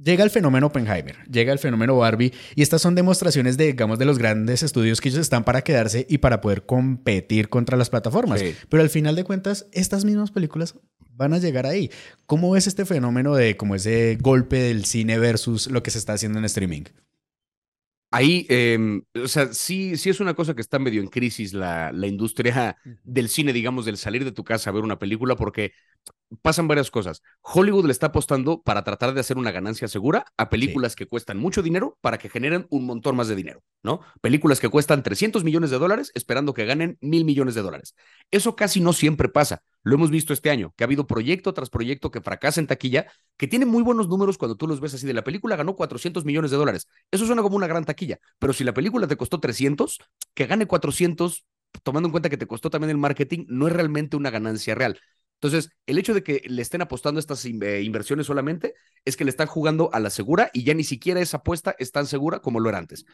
[0.00, 4.04] Llega el fenómeno Oppenheimer, llega el fenómeno Barbie y estas son demostraciones de, digamos, de
[4.04, 8.40] los grandes estudios que ellos están para quedarse y para poder competir contra las plataformas.
[8.68, 10.76] Pero al final de cuentas, estas mismas películas
[11.10, 11.90] van a llegar ahí.
[12.26, 16.12] ¿Cómo ves este fenómeno de como ese golpe del cine versus lo que se está
[16.12, 16.84] haciendo en streaming?
[18.12, 21.92] Ahí, em, o sea, sí, sí es una cosa que está medio en crisis la,
[21.92, 25.72] la industria del cine, digamos, del salir de tu casa a ver una película, porque
[26.42, 27.22] pasan varias cosas.
[27.42, 31.38] Hollywood le está apostando para tratar de hacer una ganancia segura a películas que cuestan
[31.38, 34.00] mucho dinero para que generen un montón más de dinero, ¿no?
[34.20, 37.94] Películas que cuestan 300 millones de dólares esperando que ganen mil millones de dólares.
[38.30, 39.62] Eso casi no siempre pasa.
[39.82, 43.06] Lo hemos visto este año, que ha habido proyecto tras proyecto que fracasa en taquilla,
[43.36, 46.24] que tiene muy buenos números cuando tú los ves así de la película ganó 400
[46.24, 46.88] millones de dólares.
[47.10, 49.98] Eso suena como una gran taquilla, pero si la película te costó 300,
[50.34, 51.46] que gane 400
[51.82, 54.98] tomando en cuenta que te costó también el marketing, no es realmente una ganancia real.
[55.40, 58.74] Entonces, el hecho de que le estén apostando estas eh, inversiones solamente
[59.04, 61.92] es que le están jugando a la segura y ya ni siquiera esa apuesta es
[61.92, 63.04] tan segura como lo era antes.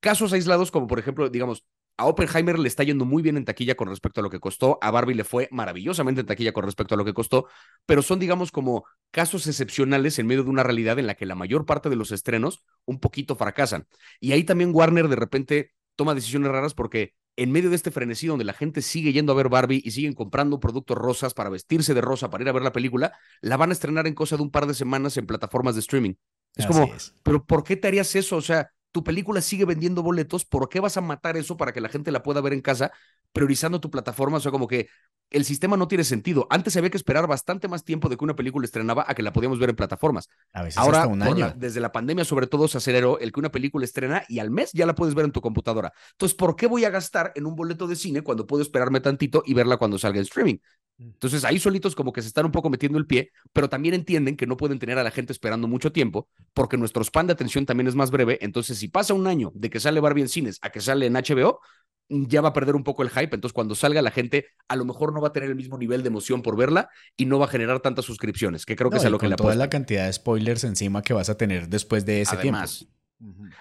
[0.00, 1.66] Casos aislados como por ejemplo, digamos,
[1.96, 4.78] a Oppenheimer le está yendo muy bien en taquilla con respecto a lo que costó,
[4.80, 7.46] a Barbie le fue maravillosamente en taquilla con respecto a lo que costó,
[7.86, 11.34] pero son digamos como casos excepcionales en medio de una realidad en la que la
[11.34, 13.86] mayor parte de los estrenos un poquito fracasan.
[14.20, 18.26] Y ahí también Warner de repente toma decisiones raras porque en medio de este frenesí
[18.26, 21.94] donde la gente sigue yendo a ver Barbie y siguen comprando productos rosas para vestirse
[21.94, 24.42] de rosa para ir a ver la película, la van a estrenar en cosa de
[24.42, 26.14] un par de semanas en plataformas de streaming.
[26.54, 26.88] Es como,
[27.24, 28.36] pero ¿por qué te harías eso?
[28.36, 31.80] O sea, tu película sigue vendiendo boletos, ¿por qué vas a matar eso para que
[31.80, 32.92] la gente la pueda ver en casa,
[33.32, 34.36] priorizando tu plataforma?
[34.36, 34.86] O sea, como que
[35.30, 36.46] el sistema no tiene sentido.
[36.48, 39.32] Antes había que esperar bastante más tiempo de que una película estrenaba a que la
[39.32, 40.28] podíamos ver en plataformas.
[40.52, 41.52] A veces Ahora, un año.
[41.56, 44.70] desde la pandemia sobre todo se aceleró el que una película estrena y al mes
[44.72, 45.92] ya la puedes ver en tu computadora.
[46.12, 49.42] Entonces, ¿por qué voy a gastar en un boleto de cine cuando puedo esperarme tantito
[49.44, 50.58] y verla cuando salga en streaming?
[50.98, 54.36] Entonces ahí solitos como que se están un poco metiendo el pie, pero también entienden
[54.36, 57.66] que no pueden tener a la gente esperando mucho tiempo, porque nuestro span de atención
[57.66, 58.38] también es más breve.
[58.42, 61.16] Entonces, si pasa un año de que sale Barbie en cines a que sale en
[61.16, 61.60] HBO,
[62.08, 64.84] ya va a perder un poco el hype, entonces cuando salga la gente a lo
[64.84, 67.46] mejor no va a tener el mismo nivel de emoción por verla y no va
[67.46, 70.06] a generar tantas suscripciones, que creo que es a lo que le toda la cantidad
[70.06, 72.94] de spoilers encima que vas a tener después de ese Además, tiempo.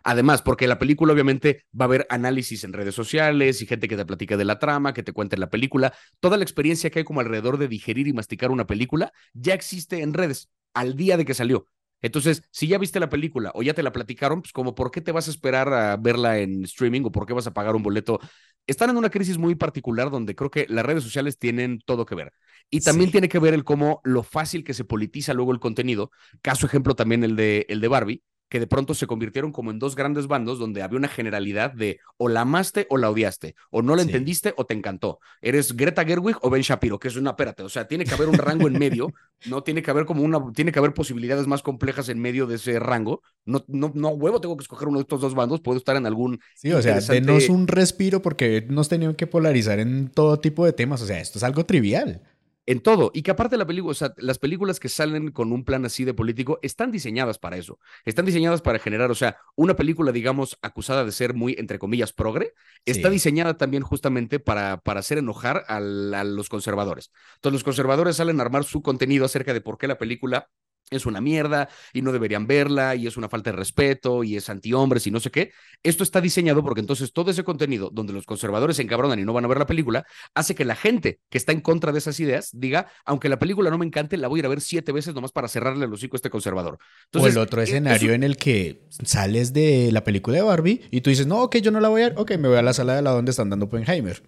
[0.03, 3.95] Además, porque la película obviamente va a haber análisis en redes sociales y gente que
[3.95, 5.93] te platica de la trama, que te cuente la película.
[6.19, 10.01] Toda la experiencia que hay como alrededor de digerir y masticar una película ya existe
[10.01, 11.67] en redes al día de que salió.
[12.01, 14.99] Entonces, si ya viste la película o ya te la platicaron, pues como por qué
[14.99, 17.83] te vas a esperar a verla en streaming o por qué vas a pagar un
[17.83, 18.19] boleto.
[18.67, 22.15] Están en una crisis muy particular donde creo que las redes sociales tienen todo que
[22.15, 22.33] ver.
[22.69, 23.11] Y también Sí.
[23.11, 26.11] tiene que ver el cómo lo fácil que se politiza luego el contenido.
[26.41, 28.23] Caso ejemplo también el de, el de Barbie,
[28.53, 31.99] que de pronto se convirtieron como en dos grandes bandos donde había una generalidad de
[32.17, 34.09] o la amaste o la odiaste, o no la Sí.
[34.09, 35.17] entendiste o te encantó.
[35.41, 38.27] Eres Greta Gerwig o Ben Shapiro, que es una, espérate, o sea, tiene que haber
[38.29, 39.07] un rango en medio,
[39.47, 42.57] no tiene que haber como una, tiene que haber posibilidades más complejas en medio de
[42.57, 43.23] ese rango.
[43.43, 46.05] No, no, no huevo, tengo que escoger uno de estos dos bandos, puedo estar en
[46.05, 50.39] algún Sí, o sea, interesante- denos un respiro porque nos tenían que polarizar en todo
[50.39, 51.01] tipo de temas.
[51.01, 52.21] O sea, esto es algo trivial.
[52.65, 53.11] En todo.
[53.13, 56.05] Y que aparte la película, o sea, las películas que salen con un plan así
[56.05, 57.77] de político están diseñadas para eso.
[58.05, 62.13] Están diseñadas para generar, o sea, una película, digamos, acusada de ser muy, entre comillas,
[62.13, 62.53] progre,
[62.85, 63.15] está Sí.
[63.15, 67.11] diseñada también justamente para, para hacer enojar al- a los conservadores.
[67.35, 70.49] Entonces los conservadores salen a armar su contenido acerca de por qué la película
[70.89, 74.49] es una mierda y no deberían verla y es una falta de respeto y es
[74.49, 75.51] antihombres y no sé qué.
[75.81, 79.33] Esto está diseñado porque entonces todo ese contenido donde los conservadores se encabronan y no
[79.33, 82.19] van a ver la película, hace que la gente que está en contra de esas
[82.19, 84.91] ideas diga, aunque la película no me encante, la voy a ir a ver siete
[84.91, 86.77] veces nomás para cerrarle el hocico a este conservador.
[87.05, 90.81] Entonces, o el otro eh, escenario en el que sales de la película de Barbie
[90.91, 92.61] y tú dices, no, ok, yo no la voy a ver, ok, me voy a
[92.61, 94.21] la sala de la donde están dando Oppenheimer.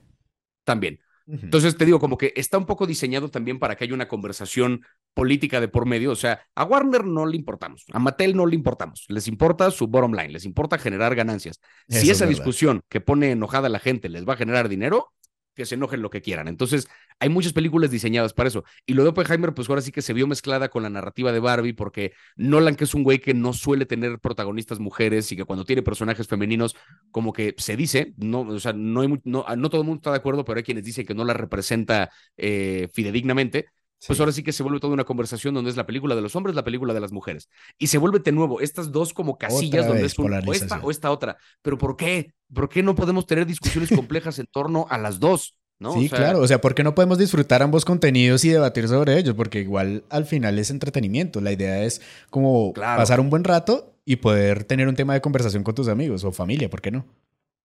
[0.64, 1.00] también.
[1.28, 4.82] Entonces te digo, como que está un poco diseñado también para que haya una conversación
[5.14, 6.12] política de por medio.
[6.12, 9.06] O sea, a Warner no le importamos, a Mattel no le importamos.
[9.08, 11.60] Les importa su bottom line, les importa generar ganancias.
[11.88, 14.70] Eso si es esa discusión que pone enojada a la gente les va a generar
[14.70, 15.14] dinero,
[15.56, 16.48] que se enojen lo que quieran.
[16.48, 16.88] Entonces,
[17.20, 18.64] hay muchas películas diseñadas para eso.
[18.86, 21.40] Y lo de Oppenheimer, pues ahora sí que se vio mezclada con la narrativa de
[21.40, 25.46] Barbie, porque Nolan, que es un güey que no suele tener protagonistas mujeres y que
[25.46, 26.76] cuando tiene personajes femeninos,
[27.12, 30.12] como que se dice, no, o sea, no, hay, no, no todo el mundo está
[30.12, 33.68] de acuerdo, pero hay quienes dicen que no la representa eh, fidedignamente.
[34.08, 36.36] Pues ahora sí que se vuelve toda una conversación donde es la película de los
[36.36, 37.50] hombres, la película de las mujeres.
[37.78, 40.80] Y se vuelve de nuevo estas dos como casillas Otra donde es un, o esta
[40.82, 41.38] o esta otra.
[41.62, 42.34] Pero ¿por qué?
[42.54, 45.56] ¿Por qué no podemos tener discusiones complejas en torno a las dos?
[45.80, 45.94] ¿no?
[45.94, 46.40] Sí, O sea, claro.
[46.40, 49.36] O sea, ¿por qué no podemos disfrutar ambos contenidos y debatir sobre ellos?
[49.36, 51.42] Porque igual al final es entretenimiento.
[51.42, 53.02] La idea es como Claro.
[53.02, 56.32] pasar un buen rato y poder tener un tema de conversación con tus amigos o
[56.32, 57.06] familia, ¿por qué no?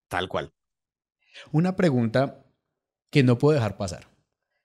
[0.09, 0.51] Tal cual.
[1.53, 2.43] Una pregunta
[3.11, 4.09] que no puedo dejar pasar,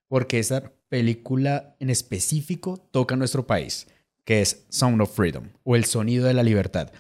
[0.08, 3.88] porque esta película en específico toca nuestro país,
[4.24, 6.92] que es Sound of Freedom o El Sonido de la Libertad.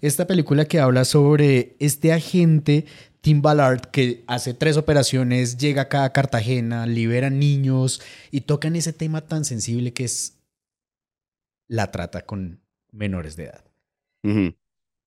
[0.00, 2.86] Esta película que habla sobre este agente
[3.22, 8.92] Tim Ballard que hace tres operaciones, llega acá a Cartagena, libera niños y tocan ese
[8.92, 10.40] tema tan sensible que es
[11.68, 13.64] la trata con menores de edad.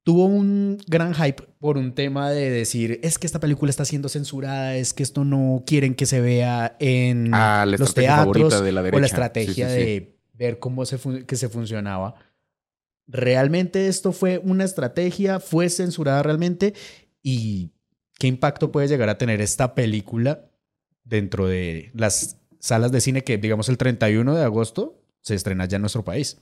[0.06, 4.08] Tuvo un gran hype por un tema de decir, es que esta película está siendo
[4.08, 8.82] censurada, es que esto no quieren que se vea en Ah, los teatros de la
[8.82, 9.82] o la estrategia sí, sí.
[9.82, 12.14] de ver cómo se, que se funcionaba.
[13.08, 15.40] ¿Realmente esto fue una estrategia?
[15.40, 16.76] ¿Fue censurada realmente?
[17.24, 17.72] ¿Y
[18.20, 20.52] qué impacto puede llegar a tener esta película
[21.04, 25.78] dentro de las salas de cine que, digamos, el 31 de agosto se estrena ya
[25.78, 26.38] en nuestro país?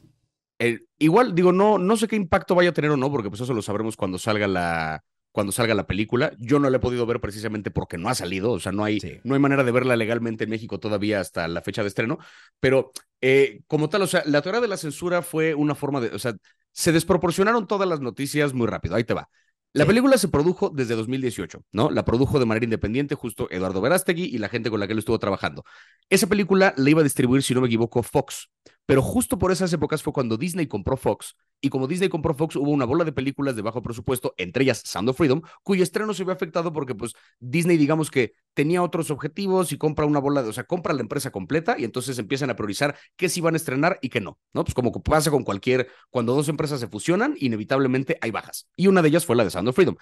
[0.63, 3.41] Eh, igual, digo, no, no sé qué impacto vaya a tener o no, porque pues
[3.41, 6.31] eso lo sabremos cuando salga la, cuando salga la película.
[6.39, 8.99] Yo no la he podido ver precisamente porque no ha salido, o sea, no hay,
[8.99, 9.19] Sí.
[9.23, 12.17] no hay manera de verla legalmente en México todavía hasta la fecha de estreno,
[12.59, 16.09] pero eh, como tal, o sea, la teoría de la censura fue una forma de,
[16.15, 16.33] o sea,
[16.71, 19.29] se desproporcionaron todas las noticias muy rápido, ahí te va.
[19.75, 19.87] La Sí.
[19.87, 21.89] película se produjo desde 2018, ¿no?
[21.89, 24.99] La produjo de manera independiente justo Eduardo Verástegui y la gente con la que él
[24.99, 25.63] estuvo trabajando.
[26.09, 28.49] Esa película la iba a distribuir, si no me equivoco, Fox.
[28.85, 31.35] Pero justo por esas épocas fue cuando Disney compró Fox.
[31.61, 34.81] Y como Disney compró Fox, hubo una bola de películas de bajo presupuesto, entre ellas
[34.83, 39.09] Sound of Freedom, cuyo estreno se vio afectado porque pues Disney, digamos que tenía otros
[39.11, 42.49] objetivos y compra una bola de, o sea, compra la empresa completa y entonces empiezan
[42.49, 44.65] a priorizar qué sí van a estrenar y qué no, ¿no?
[44.65, 48.67] Pues como pasa con cualquier, cuando dos empresas se fusionan, inevitablemente hay bajas.
[48.75, 49.95] Y una de ellas fue la de Sound of Freedom.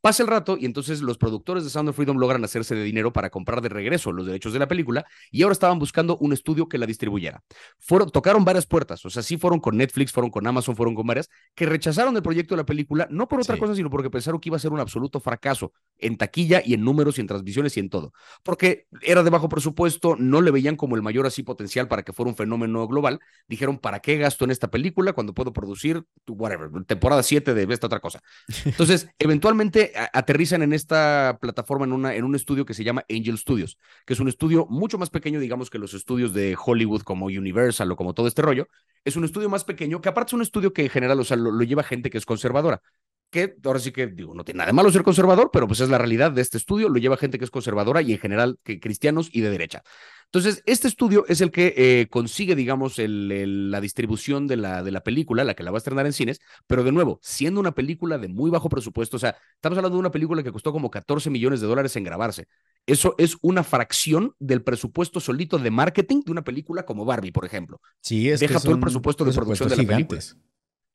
[0.00, 3.12] Pasa el rato y entonces los productores de Sound of Freedom logran hacerse de dinero
[3.12, 6.68] para comprar de regreso los derechos de la película y ahora estaban buscando un estudio
[6.68, 7.42] que la distribuyera.
[7.78, 11.06] Fueron, tocaron varias puertas, o sea, sí fueron con Netflix, fueron con Amazon, fueron con
[11.06, 13.60] varias, que rechazaron el proyecto de la película, no por otra Sí.
[13.60, 16.84] cosa, sino porque pensaron que iba a ser un absoluto fracaso en taquilla y en
[16.84, 18.12] números y en transmisiones y en todo.
[18.44, 22.12] Porque era de bajo presupuesto, no le veían como el mayor así potencial para que
[22.12, 23.18] fuera un fenómeno global.
[23.48, 27.86] Dijeron, ¿para qué gasto en esta película cuando puedo producir, whatever, temporada 7 de esta
[27.86, 28.20] otra cosa?
[28.64, 33.38] Entonces, eventualmente aterrizan en esta plataforma en, una, en un estudio que se llama Angel
[33.38, 37.26] Studios, que es un estudio mucho más pequeño, digamos, que los estudios de Hollywood como
[37.26, 38.68] Universal o como todo este rollo.
[39.04, 41.36] Es un estudio más pequeño, que aparte es un estudio que en general, o sea,
[41.36, 42.82] lo lleva gente que es conservadora
[43.30, 45.88] que ahora sí que digo, no tiene nada de malo ser conservador, pero pues es
[45.88, 48.80] la realidad de este estudio, lo lleva gente que es conservadora y en general que
[48.80, 49.82] cristianos y de derecha.
[50.26, 54.90] Entonces, este estudio es el que eh, consigue, digamos, el, la distribución de la, de
[54.90, 57.72] la película, la que la va a estrenar en cines, pero de nuevo, siendo una
[57.72, 60.90] película de muy bajo presupuesto, o sea, estamos hablando de una película que costó como
[60.90, 62.48] 14 millones de dólares en grabarse.
[62.86, 67.44] Eso es una fracción del presupuesto solito de marketing de una película como Barbie, por
[67.44, 67.80] ejemplo.
[68.00, 70.20] Sí, es Deja todo el presupuesto de producción de la película.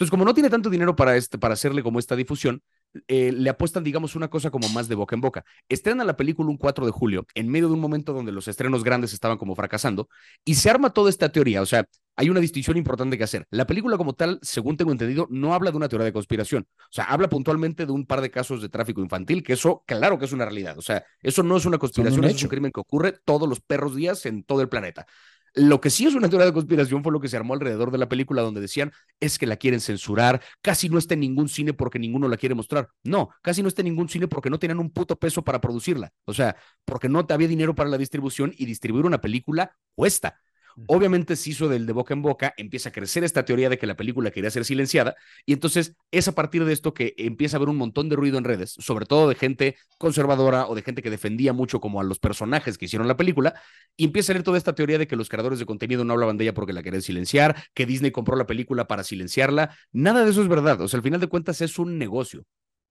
[0.02, 2.64] Entonces, como no tiene tanto dinero para, este, para hacerle como esta difusión,
[3.08, 5.46] eh, le apuestan, digamos, una cosa como más de boca en boca.
[5.70, 8.84] Estrenan la película un 4 de julio, en medio de un momento donde los estrenos
[8.84, 10.10] grandes estaban como fracasando,
[10.44, 11.62] y se arma toda esta teoría.
[11.62, 11.86] O sea,
[12.16, 13.46] hay una distinción importante que hacer.
[13.52, 16.66] La película como tal, según tengo entendido, no habla de una teoría de conspiración.
[16.80, 20.18] O sea, habla puntualmente de un par de casos de tráfico infantil, que eso, claro
[20.18, 20.80] que es una realidad.
[20.80, 23.96] O sea, eso no es una conspiración, es un crimen que ocurre todos los perros
[23.96, 25.06] días en todo el planeta.
[25.54, 27.98] Lo que sí es una teoría de conspiración fue lo que se armó alrededor de
[27.98, 31.74] la película, donde decían es que la quieren censurar, casi no está en ningún cine
[31.74, 32.90] porque ninguno la quiere mostrar.
[33.04, 36.12] No, casi no está en ningún cine porque no tenían un puto peso para producirla.
[36.26, 40.40] O sea, porque no había dinero para la distribución y distribuir una película cuesta.
[40.88, 43.88] Obviamente se hizo del de boca en boca, empieza a crecer esta teoría de que
[43.88, 45.16] la película quería ser silenciada
[45.46, 48.38] y entonces es a partir de esto que empieza a haber un montón de ruido
[48.38, 52.04] en redes, sobre todo de gente conservadora o de gente que defendía mucho como a
[52.04, 53.54] los personajes que hicieron la película
[53.98, 56.38] y empieza a leer toda esta teoría de que los creadores de contenido no hablaban
[56.38, 59.76] de ella porque la querían silenciar, que Disney compró la película para silenciarla.
[59.92, 62.44] Nada de eso es verdad, o sea, al final de cuentas es un negocio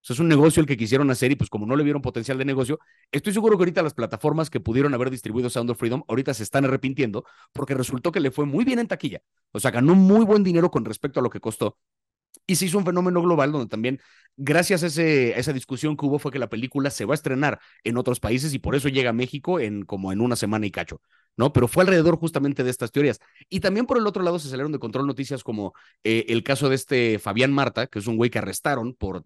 [0.09, 2.45] es un negocio el que quisieron hacer y pues como no le vieron potencial de
[2.45, 2.79] negocio,
[3.13, 6.43] estoy seguro que ahorita las plataformas que pudieron haber distribuido Sound of Freedom ahorita se
[6.43, 9.21] están arrepintiendo porque resultó que le fue muy bien en taquilla.
[9.53, 11.77] O sea, ganó muy buen dinero con respecto a lo que costó.
[12.51, 14.01] Y se hizo un fenómeno global donde también,
[14.37, 17.61] gracias a, ese, esa discusión que hubo, fue que la película se va a estrenar
[17.85, 20.73] en otros países y por eso llega a México en como en una semana y
[20.73, 21.01] cacho.
[21.37, 21.53] ¿no?
[21.53, 23.21] Pero fue alrededor justamente de estas teorías.
[23.49, 26.69] Y también por el otro lado se salieron de control noticias como eh, el caso
[26.69, 29.23] de este Fabián Marta, que es un güey que arrestaron por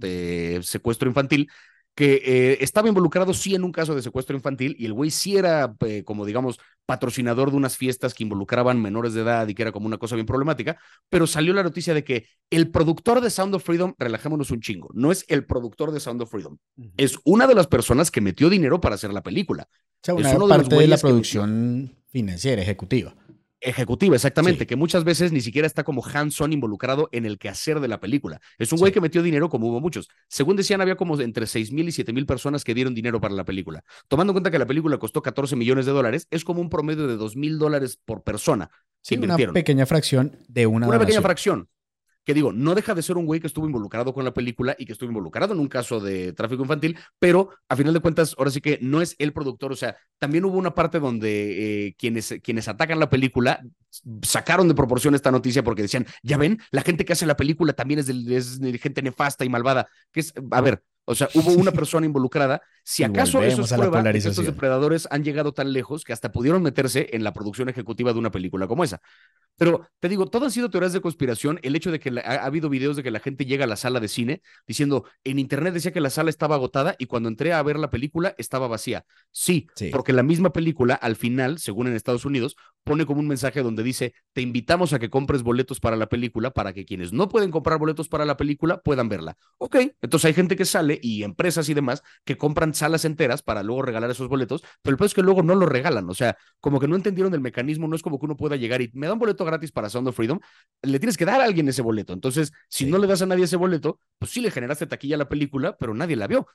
[0.60, 1.48] secuestro infantil,
[1.94, 5.36] que eh, estaba involucrado sí en un caso de secuestro infantil y el güey sí
[5.36, 9.62] era eh, como digamos patrocinador de unas fiestas que involucraban menores de edad y que
[9.62, 10.76] era como una cosa bien problemática,
[11.08, 14.90] pero salió la noticia de que el productor de Sound of Freedom, relajémonos un chingo,
[14.92, 16.58] no es el productor de Sound of Freedom,
[16.96, 19.68] es una de las personas que metió dinero para hacer la película.
[19.70, 23.14] O sea, una es parte de, la producción financiera, ejecutiva.
[23.64, 27.88] Ejecutiva, exactamente, que muchas veces ni siquiera está como hands-on involucrado en el quehacer de
[27.88, 28.38] la película.
[28.58, 30.08] Es un güey que metió dinero como hubo muchos.
[30.28, 33.34] Según decían, había como entre seis mil y siete mil personas que dieron dinero para
[33.34, 33.82] la película.
[34.06, 37.06] Tomando en cuenta que la película costó 14 millones de dólares, es como un promedio
[37.06, 38.70] de dos mil dólares por persona.
[39.00, 41.68] Sí, una pequeña fracción de una Una pequeña fracción
[42.24, 44.86] que digo, no deja de ser un güey que estuvo involucrado con la película y
[44.86, 48.50] que estuvo involucrado en un caso de tráfico infantil, pero a final de cuentas, ahora
[48.50, 52.34] sí que no es el productor, o sea, también hubo una parte donde eh, quienes,
[52.42, 53.60] quienes atacan la película
[54.22, 57.72] sacaron de proporción esta noticia porque decían, ya ven, la gente que hace la película
[57.72, 61.72] también es de, gente nefasta y malvada, que es, a ver, o sea, hubo una
[61.72, 62.62] persona involucrada.
[62.82, 66.62] Si acaso eso es prueba que estos depredadores han llegado tan lejos que hasta pudieron
[66.62, 69.00] meterse en la producción ejecutiva de una película como esa.
[69.56, 71.60] Pero te digo, todo han sido teorías de conspiración.
[71.62, 74.00] El hecho de que ha, habido videos de que la gente llega a la sala
[74.00, 77.62] de cine diciendo, en internet decía que la sala estaba agotada y cuando entré a
[77.62, 79.04] ver la película estaba vacía.
[79.30, 83.62] Sí, porque la misma película al final, según en Estados Unidos, pone como un mensaje
[83.62, 87.28] donde dice, te invitamos a que compres boletos para la película para que quienes no
[87.28, 89.36] pueden comprar boletos para la película puedan verla.
[89.58, 93.62] Ok, entonces hay gente que sale y empresas y demás que compran salas enteras para
[93.62, 96.08] luego regalar esos boletos, pero el problema es que luego no los regalan.
[96.10, 98.82] O sea, como que no entendieron el mecanismo, no es como que uno pueda llegar
[98.82, 100.40] y me da un boleto gratis para Sound of Freedom,
[100.82, 102.12] le tienes que dar a alguien ese boleto.
[102.12, 105.18] Entonces, si no le das a nadie ese boleto, pues sí le generaste taquilla a
[105.18, 106.46] la película, pero nadie la vio.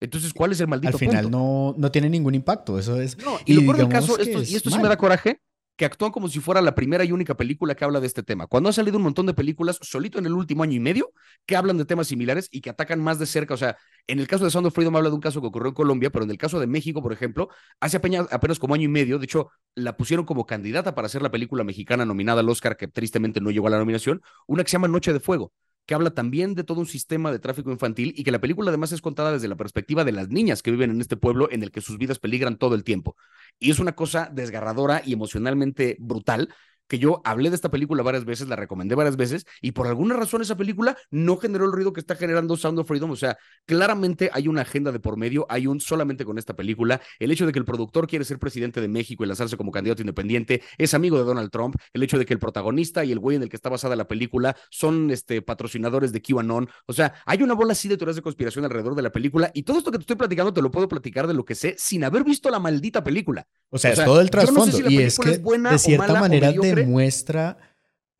[0.00, 3.18] Entonces, ¿cuál es el maldito Al final No, no tiene ningún impacto, eso es.
[3.18, 5.40] No, y, lo peor del caso, esto, y esto sí me da coraje,
[5.78, 8.48] que actúan como si fuera la primera y única película que habla de este tema.
[8.48, 11.12] Cuando ha salido un montón de películas solito en el último año y medio
[11.46, 13.54] que hablan de temas similares y que atacan más de cerca.
[13.54, 13.76] O sea,
[14.08, 16.10] en el caso de Sound of Freedom habla de un caso que ocurrió en Colombia,
[16.10, 17.48] pero en el caso de México, por ejemplo,
[17.78, 21.30] hace apenas, como año y medio, de hecho, la pusieron como candidata para hacer la
[21.30, 24.74] película mexicana nominada al Oscar, que tristemente no llegó a la nominación, una que se
[24.74, 25.52] llama Noche de Fuego
[25.88, 28.92] que habla también de todo un sistema de tráfico infantil y que la película además
[28.92, 31.70] es contada desde la perspectiva de las niñas que viven en este pueblo en el
[31.70, 33.16] que sus vidas peligran todo el tiempo.
[33.58, 36.50] Y es una cosa desgarradora y emocionalmente brutal
[36.88, 40.16] que yo hablé de esta película varias veces, la recomendé varias veces, y por alguna
[40.16, 43.10] razón esa película no generó el ruido que está generando Sound of Freedom.
[43.10, 47.00] O sea, claramente hay una agenda de por medio, hay un solamente con esta película.
[47.18, 50.02] El hecho de que el productor quiere ser presidente de México y lanzarse como candidato
[50.02, 53.36] independiente, es amigo de Donald Trump, el hecho de que el protagonista y el güey
[53.36, 56.68] en el que está basada la película son este, patrocinadores de QAnon.
[56.86, 59.62] O sea, hay una bola así de teorías de conspiración alrededor de la película, y
[59.62, 62.04] todo esto que te estoy platicando te lo puedo platicar de lo que sé sin
[62.04, 63.46] haber visto la maldita película.
[63.70, 64.78] O sea, es todo el trasfondo.
[64.88, 67.58] y es que de cierta manera demuestra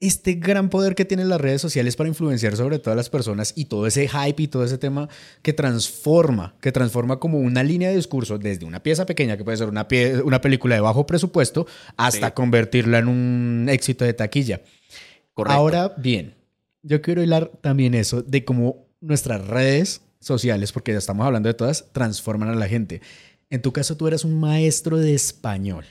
[0.00, 3.64] este gran poder que tienen las redes sociales para influenciar sobre todas las personas y
[3.64, 5.08] todo ese hype y todo ese tema
[5.42, 9.56] que transforma, que transforma como una línea de discurso desde una pieza pequeña, que puede
[9.56, 9.88] ser una,
[10.24, 14.60] una película de bajo presupuesto, hasta convertirla en un éxito de taquilla.
[15.34, 16.34] Ahora bien,
[16.82, 21.54] yo quiero hilar también eso de cómo nuestras redes sociales, porque ya estamos hablando de
[21.54, 23.00] todas, transforman a la gente.
[23.50, 25.84] En tu caso, tú eres un maestro de español.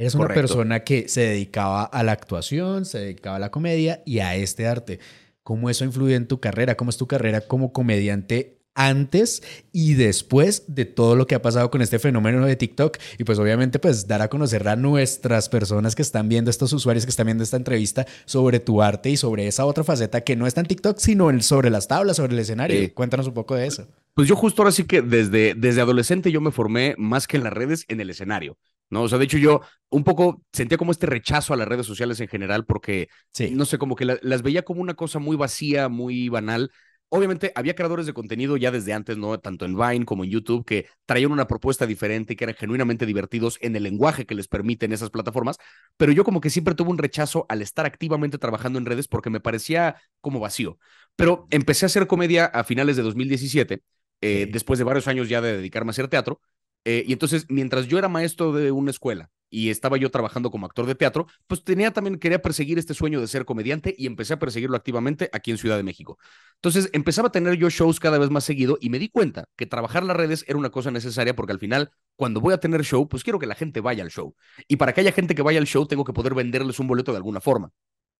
[0.00, 4.20] Eres una persona que se dedicaba a la actuación, se dedicaba a la comedia y
[4.20, 4.98] a este arte.
[5.42, 6.74] ¿Cómo eso influye en tu carrera?
[6.74, 9.42] ¿Cómo es tu carrera como comediante antes
[9.72, 13.38] y después de todo lo que ha pasado con este fenómeno de TikTok y pues
[13.38, 17.26] obviamente pues dar a conocer a nuestras personas que están viendo, estos usuarios que están
[17.26, 20.66] viendo esta entrevista sobre tu arte y sobre esa otra faceta que no está en
[20.66, 22.94] TikTok sino sobre las tablas, sobre el escenario.
[22.94, 23.86] Cuéntanos un poco de eso.
[24.14, 27.44] Pues yo justo ahora sí que desde, desde adolescente yo me formé más que en
[27.44, 28.56] las redes en el escenario.
[28.90, 29.02] ¿No?
[29.02, 32.20] O sea, de hecho yo un poco sentía como este rechazo a las redes sociales
[32.20, 33.08] en general porque,
[33.52, 36.70] no sé, como que las veía como una cosa muy vacía, muy banal.
[37.12, 39.40] Obviamente había creadores de contenido ya desde antes, ¿no?
[39.40, 43.58] Tanto en Vine como en YouTube, que traían una propuesta diferente, que eran genuinamente divertidos
[43.62, 45.56] en el lenguaje que les permiten esas plataformas,
[45.96, 49.28] pero yo como que siempre tuve un rechazo al estar activamente trabajando en redes porque
[49.28, 50.78] me parecía como vacío.
[51.16, 53.82] Pero empecé a hacer comedia a finales de 2017,
[54.20, 56.40] eh, después de varios años ya de dedicarme a hacer teatro,
[56.84, 60.66] eh, y entonces, mientras yo era maestro de una escuela y estaba yo trabajando como
[60.66, 64.34] actor de teatro, pues tenía también, quería perseguir este sueño de ser comediante y empecé
[64.34, 66.18] a perseguirlo activamente aquí en Ciudad de México.
[66.54, 69.66] Entonces, empezaba a tener yo shows cada vez más seguido y me di cuenta que
[69.66, 73.08] trabajar las redes era una cosa necesaria porque al final, cuando voy a tener show,
[73.08, 74.34] pues quiero que la gente vaya al show.
[74.68, 77.10] Y para que haya gente que vaya al show, tengo que poder venderles un boleto
[77.12, 77.72] de alguna forma.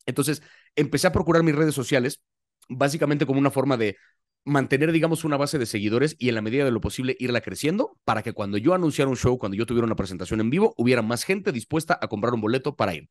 [0.07, 0.43] Entonces,
[0.75, 2.21] empecé a procurar mis redes sociales
[2.69, 3.97] básicamente como una forma de
[4.45, 7.99] mantener, digamos, una base de seguidores y en la medida de lo posible irla creciendo
[8.05, 11.03] para que cuando yo anunciara un show, cuando yo tuviera una presentación en vivo, hubiera
[11.03, 13.09] más gente dispuesta a comprar un boleto para ir.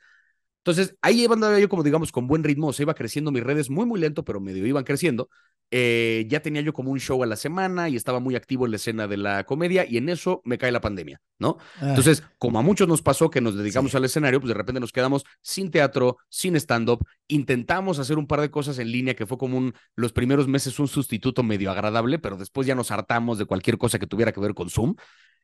[0.60, 3.86] Entonces, ahí andaba yo como digamos con buen ritmo, se iba creciendo mis redes muy,
[3.86, 5.30] muy lento, pero medio iban creciendo.
[5.72, 8.72] Eh, ya tenía yo como un show a la semana y estaba muy activo en
[8.72, 11.58] la escena de la comedia y en eso me cae la pandemia, ¿no?
[11.80, 11.90] Ah.
[11.90, 14.92] Entonces, como a muchos nos pasó que nos dedicamos al escenario, pues de repente nos
[14.92, 19.38] quedamos sin teatro, sin stand-up, intentamos hacer un par de cosas en línea que fue
[19.38, 23.46] como un, los primeros meses un sustituto medio agradable, pero después ya nos hartamos de
[23.46, 24.96] cualquier cosa que tuviera que ver con Zoom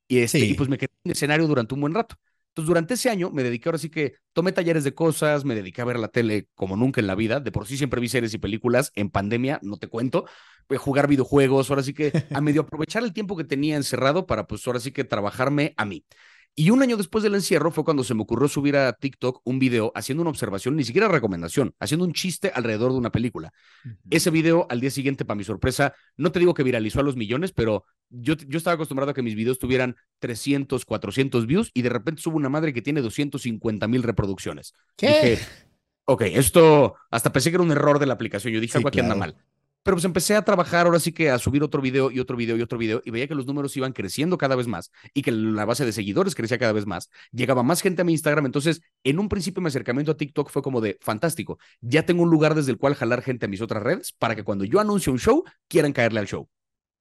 [0.07, 2.15] y, este, y pues me quedé en escenario durante un buen rato.
[2.55, 5.81] Entonces, durante ese año me dediqué ahora sí que tomé talleres de cosas, me dediqué
[5.81, 7.41] a ver la tele como nunca en la vida.
[7.41, 8.93] De por sí siempre vi series y películas.
[8.95, 10.23] En pandemia, no te cuento.
[10.77, 14.65] Jugar videojuegos, ahora sí que a medio aprovechar el tiempo que tenía encerrado para, pues
[14.67, 16.05] ahora sí que trabajarme a mí.
[16.57, 19.59] Y un año después del encierro fue cuando se me ocurrió subir a TikTok un
[19.59, 23.51] video haciendo una observación, ni siquiera recomendación, haciendo un chiste alrededor de una película.
[24.09, 27.17] Ese video al día siguiente, para mi sorpresa, no te digo que viralizó a los
[27.17, 31.81] millones, pero yo, yo estaba acostumbrado a que mis videos tuvieran 300, 400 views y
[31.81, 34.73] de repente subo una madre que tiene 250 mil reproducciones.
[34.95, 35.07] ¿Qué?
[35.07, 35.39] Dije,
[36.05, 38.53] ok, esto hasta pensé que era un error de la aplicación.
[38.53, 39.35] Yo dije, algo aquí anda mal.
[39.85, 42.57] Pero pues empecé a trabajar ahora sí que a subir otro video y otro video
[42.57, 45.31] y otro video y veía que los números iban creciendo cada vez más y que
[45.31, 47.11] la base de seguidores crecía cada vez más.
[47.31, 48.47] Llegaba más gente a mi Instagram.
[48.47, 51.59] Entonces, en un principio mi acercamiento a TikTok fue como de fantástico.
[51.81, 54.43] Ya tengo un lugar desde el cual jalar gente a mis otras redes para que
[54.43, 56.49] cuando yo anuncie un show quieran caerle al show.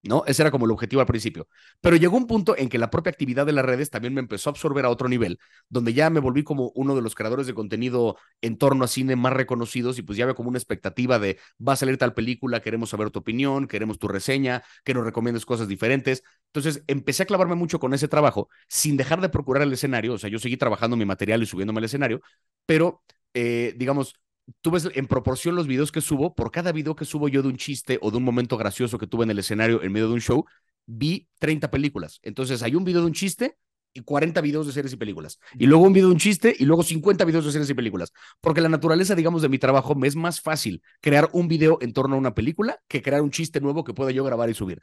[0.08, 0.24] ¿No?
[0.26, 1.48] Ese era como el objetivo al principio.
[1.80, 4.50] Pero llegó un punto en que la propia actividad de las redes también me empezó
[4.50, 5.38] a absorber a otro nivel,
[5.68, 9.16] donde ya me volví como uno de los creadores de contenido en torno a cine
[9.16, 12.60] más reconocidos y pues ya había como una expectativa de va a salir tal película,
[12.60, 16.22] queremos saber tu opinión, queremos tu reseña, que nos recomiendes cosas diferentes.
[16.46, 20.18] Entonces empecé a clavarme mucho con ese trabajo sin dejar de procurar el escenario, o
[20.18, 22.20] sea, yo seguí trabajando mi material y subiéndome al escenario,
[22.66, 23.02] pero
[23.34, 24.14] eh, digamos,
[24.60, 27.48] tú ves en proporción los videos que subo, por cada video que subo yo de
[27.48, 30.14] un chiste o de un momento gracioso que tuve en el escenario en medio de
[30.14, 30.44] un show,
[30.86, 32.20] vi 30 películas.
[32.22, 33.56] Entonces hay un video de un chiste
[33.94, 35.38] y 40 videos de series y películas.
[35.56, 38.12] Y luego un video de un chiste y luego 50 videos de series y películas.
[38.40, 41.92] Porque la naturaleza, digamos, de mi trabajo me es más fácil crear un video en
[41.92, 44.82] torno a una película que crear un chiste nuevo que pueda yo grabar y subir.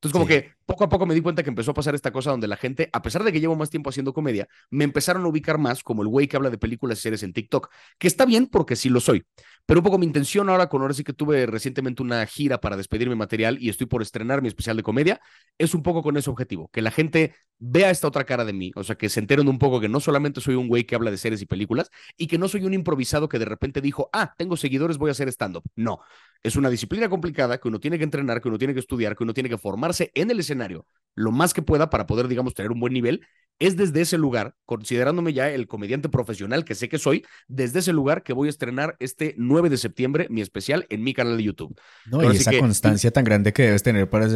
[0.00, 2.30] Entonces, como que poco a poco me di cuenta que empezó a pasar esta cosa
[2.30, 5.28] donde la gente, a pesar de que llevo más tiempo haciendo comedia, me empezaron a
[5.28, 8.24] ubicar más como el güey que habla de películas y series en TikTok, que está
[8.24, 9.26] bien porque sí lo soy.
[9.66, 12.78] Pero un poco mi intención ahora, con ahora sí que tuve recientemente una gira para
[12.78, 15.20] despedir mi material y estoy por estrenar mi especial de comedia,
[15.58, 18.72] es un poco con ese objetivo, que la gente vea esta otra cara de mí,
[18.76, 21.10] o sea, que se enteren un poco que no solamente soy un güey que habla
[21.10, 24.32] de series y películas y que no soy un improvisado que de repente dijo, ah,
[24.38, 25.62] tengo seguidores, voy a hacer stand-up.
[25.76, 26.00] No,
[26.42, 29.24] es una disciplina complicada que uno tiene que entrenar, que uno tiene que estudiar, que
[29.24, 32.70] uno tiene que formarse en el escenario lo más que pueda para poder, digamos, tener
[32.70, 33.26] un buen nivel.
[33.58, 37.92] Es desde ese lugar, considerándome ya el comediante profesional que sé que soy, desde ese
[37.92, 41.42] lugar que voy a estrenar este 9 de septiembre mi especial en mi canal de
[41.42, 41.78] YouTube.
[42.06, 44.28] No, y esa constancia tan grande que debes tener para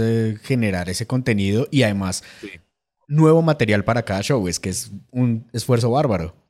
[0.43, 2.23] generar ese contenido y además
[3.07, 6.44] nuevo material para cada show, es que es un esfuerzo bárbaro.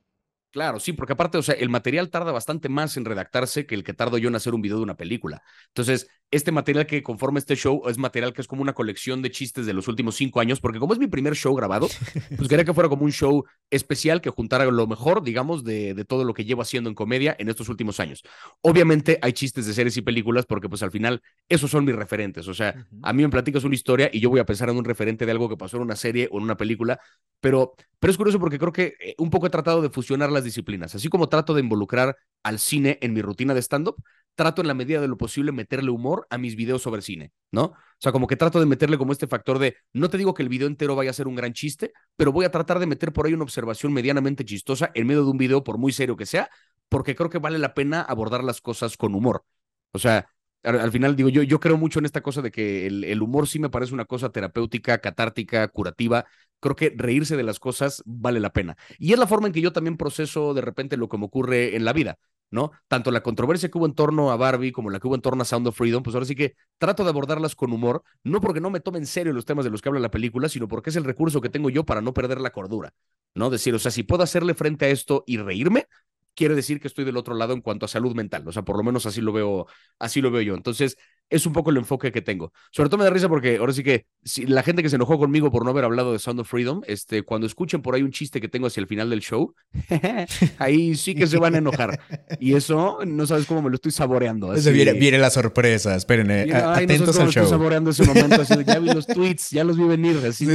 [0.55, 3.83] Claro, sí, porque aparte, o sea, el material tarda bastante más en redactarse que el
[3.83, 5.43] que tardo yo en hacer un video de una película.
[5.67, 9.33] Entonces, este material que conforma este show es material que es como una colección de
[9.33, 11.89] chistes de los últimos cinco años, porque como es mi primer show grabado,
[12.37, 16.05] pues quería que fuera como un show especial que juntara lo mejor, digamos, de, de
[16.05, 18.23] todo lo que llevo haciendo en comedia en estos últimos años.
[18.61, 22.47] Obviamente hay chistes de series y películas porque pues al final esos son mis referentes.
[22.47, 24.85] O sea, a mí me platicas una historia y yo voy a pensar en un
[24.85, 27.01] referente de algo que pasó en una serie o en una película,
[27.41, 30.44] pero, pero es curioso porque creo que eh, un poco he tratado de fusionar las
[30.45, 30.95] disciplinas.
[30.95, 33.97] Así como trato de involucrar al cine en mi rutina de stand-up,
[34.35, 37.65] trato en la medida de lo posible meterle humor a mis videos sobre cine, ¿no?
[37.65, 40.43] O sea, como que trato de meterle como este factor de, no te digo que
[40.43, 43.13] el video entero vaya a ser un gran chiste, pero voy a tratar de meter
[43.13, 46.27] por ahí una observación medianamente chistosa en medio de un video, por muy serio que
[46.27, 46.51] sea,
[46.89, 49.45] porque creo que vale la pena abordar las cosas con humor.
[49.93, 50.29] O sea,
[50.65, 53.47] al, final digo, yo, yo creo mucho en esta cosa de que el, el humor
[53.47, 56.25] sí me parece una cosa terapéutica, catártica, curativa,
[56.61, 58.77] creo que reírse de las cosas vale la pena.
[58.99, 61.77] Y es la forma en que yo también proceso de repente lo que me ocurre
[61.77, 62.19] en la vida,
[62.51, 62.71] ¿no?
[62.89, 65.43] Tanto la controversia que hubo en torno a Barbie como la que hubo en torno
[65.43, 68.61] a Sound of Freedom, pues ahora sí que trato de abordarlas con humor, no porque
[68.61, 70.91] no me tome en serio los temas de los que habla la película, sino porque
[70.91, 72.95] es el recurso que tengo yo para no perder la cordura,
[73.35, 73.51] ¿no?
[73.51, 75.87] Decir, o sea, si puedo hacerle frente a esto y reírme,
[76.35, 78.47] quiere decir que estoy del otro lado en cuanto a salud mental.
[78.49, 79.67] O sea, por lo menos así lo veo,
[79.99, 80.55] así lo veo yo.
[80.55, 80.97] Entonces,
[81.31, 82.53] es un poco el enfoque que tengo.
[82.71, 85.19] Sobre todo me da risa porque ahora sí que si la gente que se enojó
[85.19, 88.11] conmigo por no haber hablado de Sound of Freedom, este, cuando escuchen por ahí un
[88.13, 89.55] chiste que tengo hacia el final del show,
[90.59, 92.01] ahí sí que se van a enojar.
[92.39, 94.53] Y eso no sabes cómo me lo estoy saboreando.
[94.55, 97.45] Viene, la sorpresa, esperen, eh, atentos al show.
[97.45, 100.19] Estoy saboreando ese momento, así ya vi los tweets, ya los vi venir.
[100.27, 100.47] Así,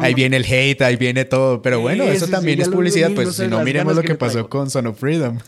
[0.00, 3.48] ahí viene el hate, ahí viene todo, pero bueno, eso también es publicidad, pues si
[3.48, 5.38] no, miremos lo que, pasó con Sound of Freedom.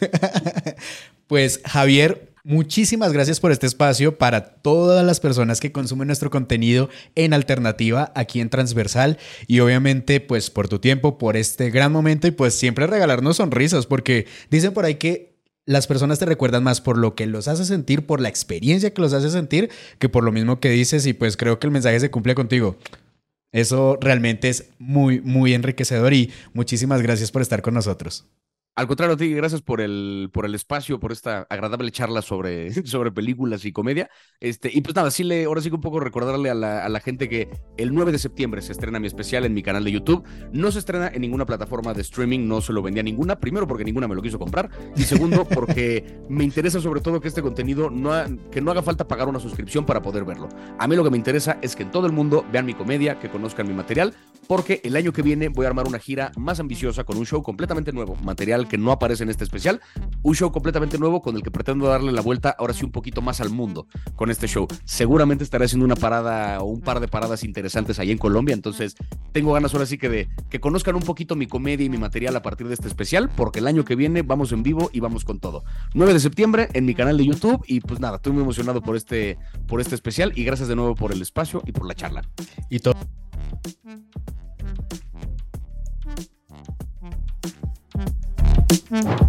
[1.27, 6.89] pues Javier, Muchísimas gracias por este espacio para todas las personas que consumen nuestro contenido
[7.15, 12.27] en alternativa aquí en Transversal y obviamente pues por tu tiempo, por este gran momento
[12.27, 15.37] y pues siempre regalarnos sonrisas porque dicen por ahí que
[15.67, 19.03] las personas te recuerdan más por lo que los hace sentir, por la experiencia que
[19.03, 19.69] los hace sentir,
[19.99, 22.79] que por lo mismo que dices y pues creo que el mensaje se cumple contigo.
[23.53, 28.25] Eso realmente es muy, muy enriquecedor y muchísimas gracias por estar con nosotros.
[28.79, 33.11] Al contrario, ti, gracias por el, por el espacio, por esta agradable charla sobre, sobre
[33.11, 34.09] películas y comedia.
[34.39, 36.89] Este, y pues nada, sí le, ahora sí que un poco recordarle a la, a
[36.89, 39.91] la, gente que el 9 de septiembre se estrena mi especial en mi canal de
[39.91, 40.25] YouTube.
[40.53, 43.41] No se estrena en ninguna plataforma de streaming, no se lo vendía ninguna.
[43.41, 44.71] Primero porque ninguna me lo quiso comprar.
[44.95, 48.13] Y segundo porque me interesa sobre todo que este contenido no,
[48.53, 50.49] que no haga falta pagar una suscripción para poder verlo.
[50.79, 53.19] A mí lo que me interesa es que en todo el mundo vean mi comedia,
[53.19, 54.15] que conozcan mi material,
[54.47, 57.43] porque el año que viene voy a armar una gira más ambiciosa con un show
[57.43, 59.81] completamente nuevo, material que no aparece en este especial.
[60.23, 63.23] Un show completamente nuevo con el que pretendo darle la vuelta ahora sí un poquito
[63.23, 64.67] más al mundo con este show.
[64.85, 68.95] Seguramente estaré haciendo una parada o un par de paradas interesantes ahí en Colombia, entonces
[69.33, 72.37] tengo ganas ahora sí que de que conozcan un poquito mi comedia y mi material
[72.37, 75.25] a partir de este especial, porque el año que viene vamos en vivo y vamos
[75.25, 75.65] con todo.
[75.95, 78.97] 9 de septiembre en mi canal de YouTube y pues nada, estoy muy emocionado por
[78.97, 82.23] este, por este especial y gracias de nuevo por el espacio y por la charla.
[82.71, 82.95] Y todo
[88.69, 89.23] Thank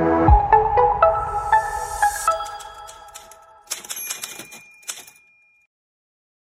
[0.00, 0.09] you.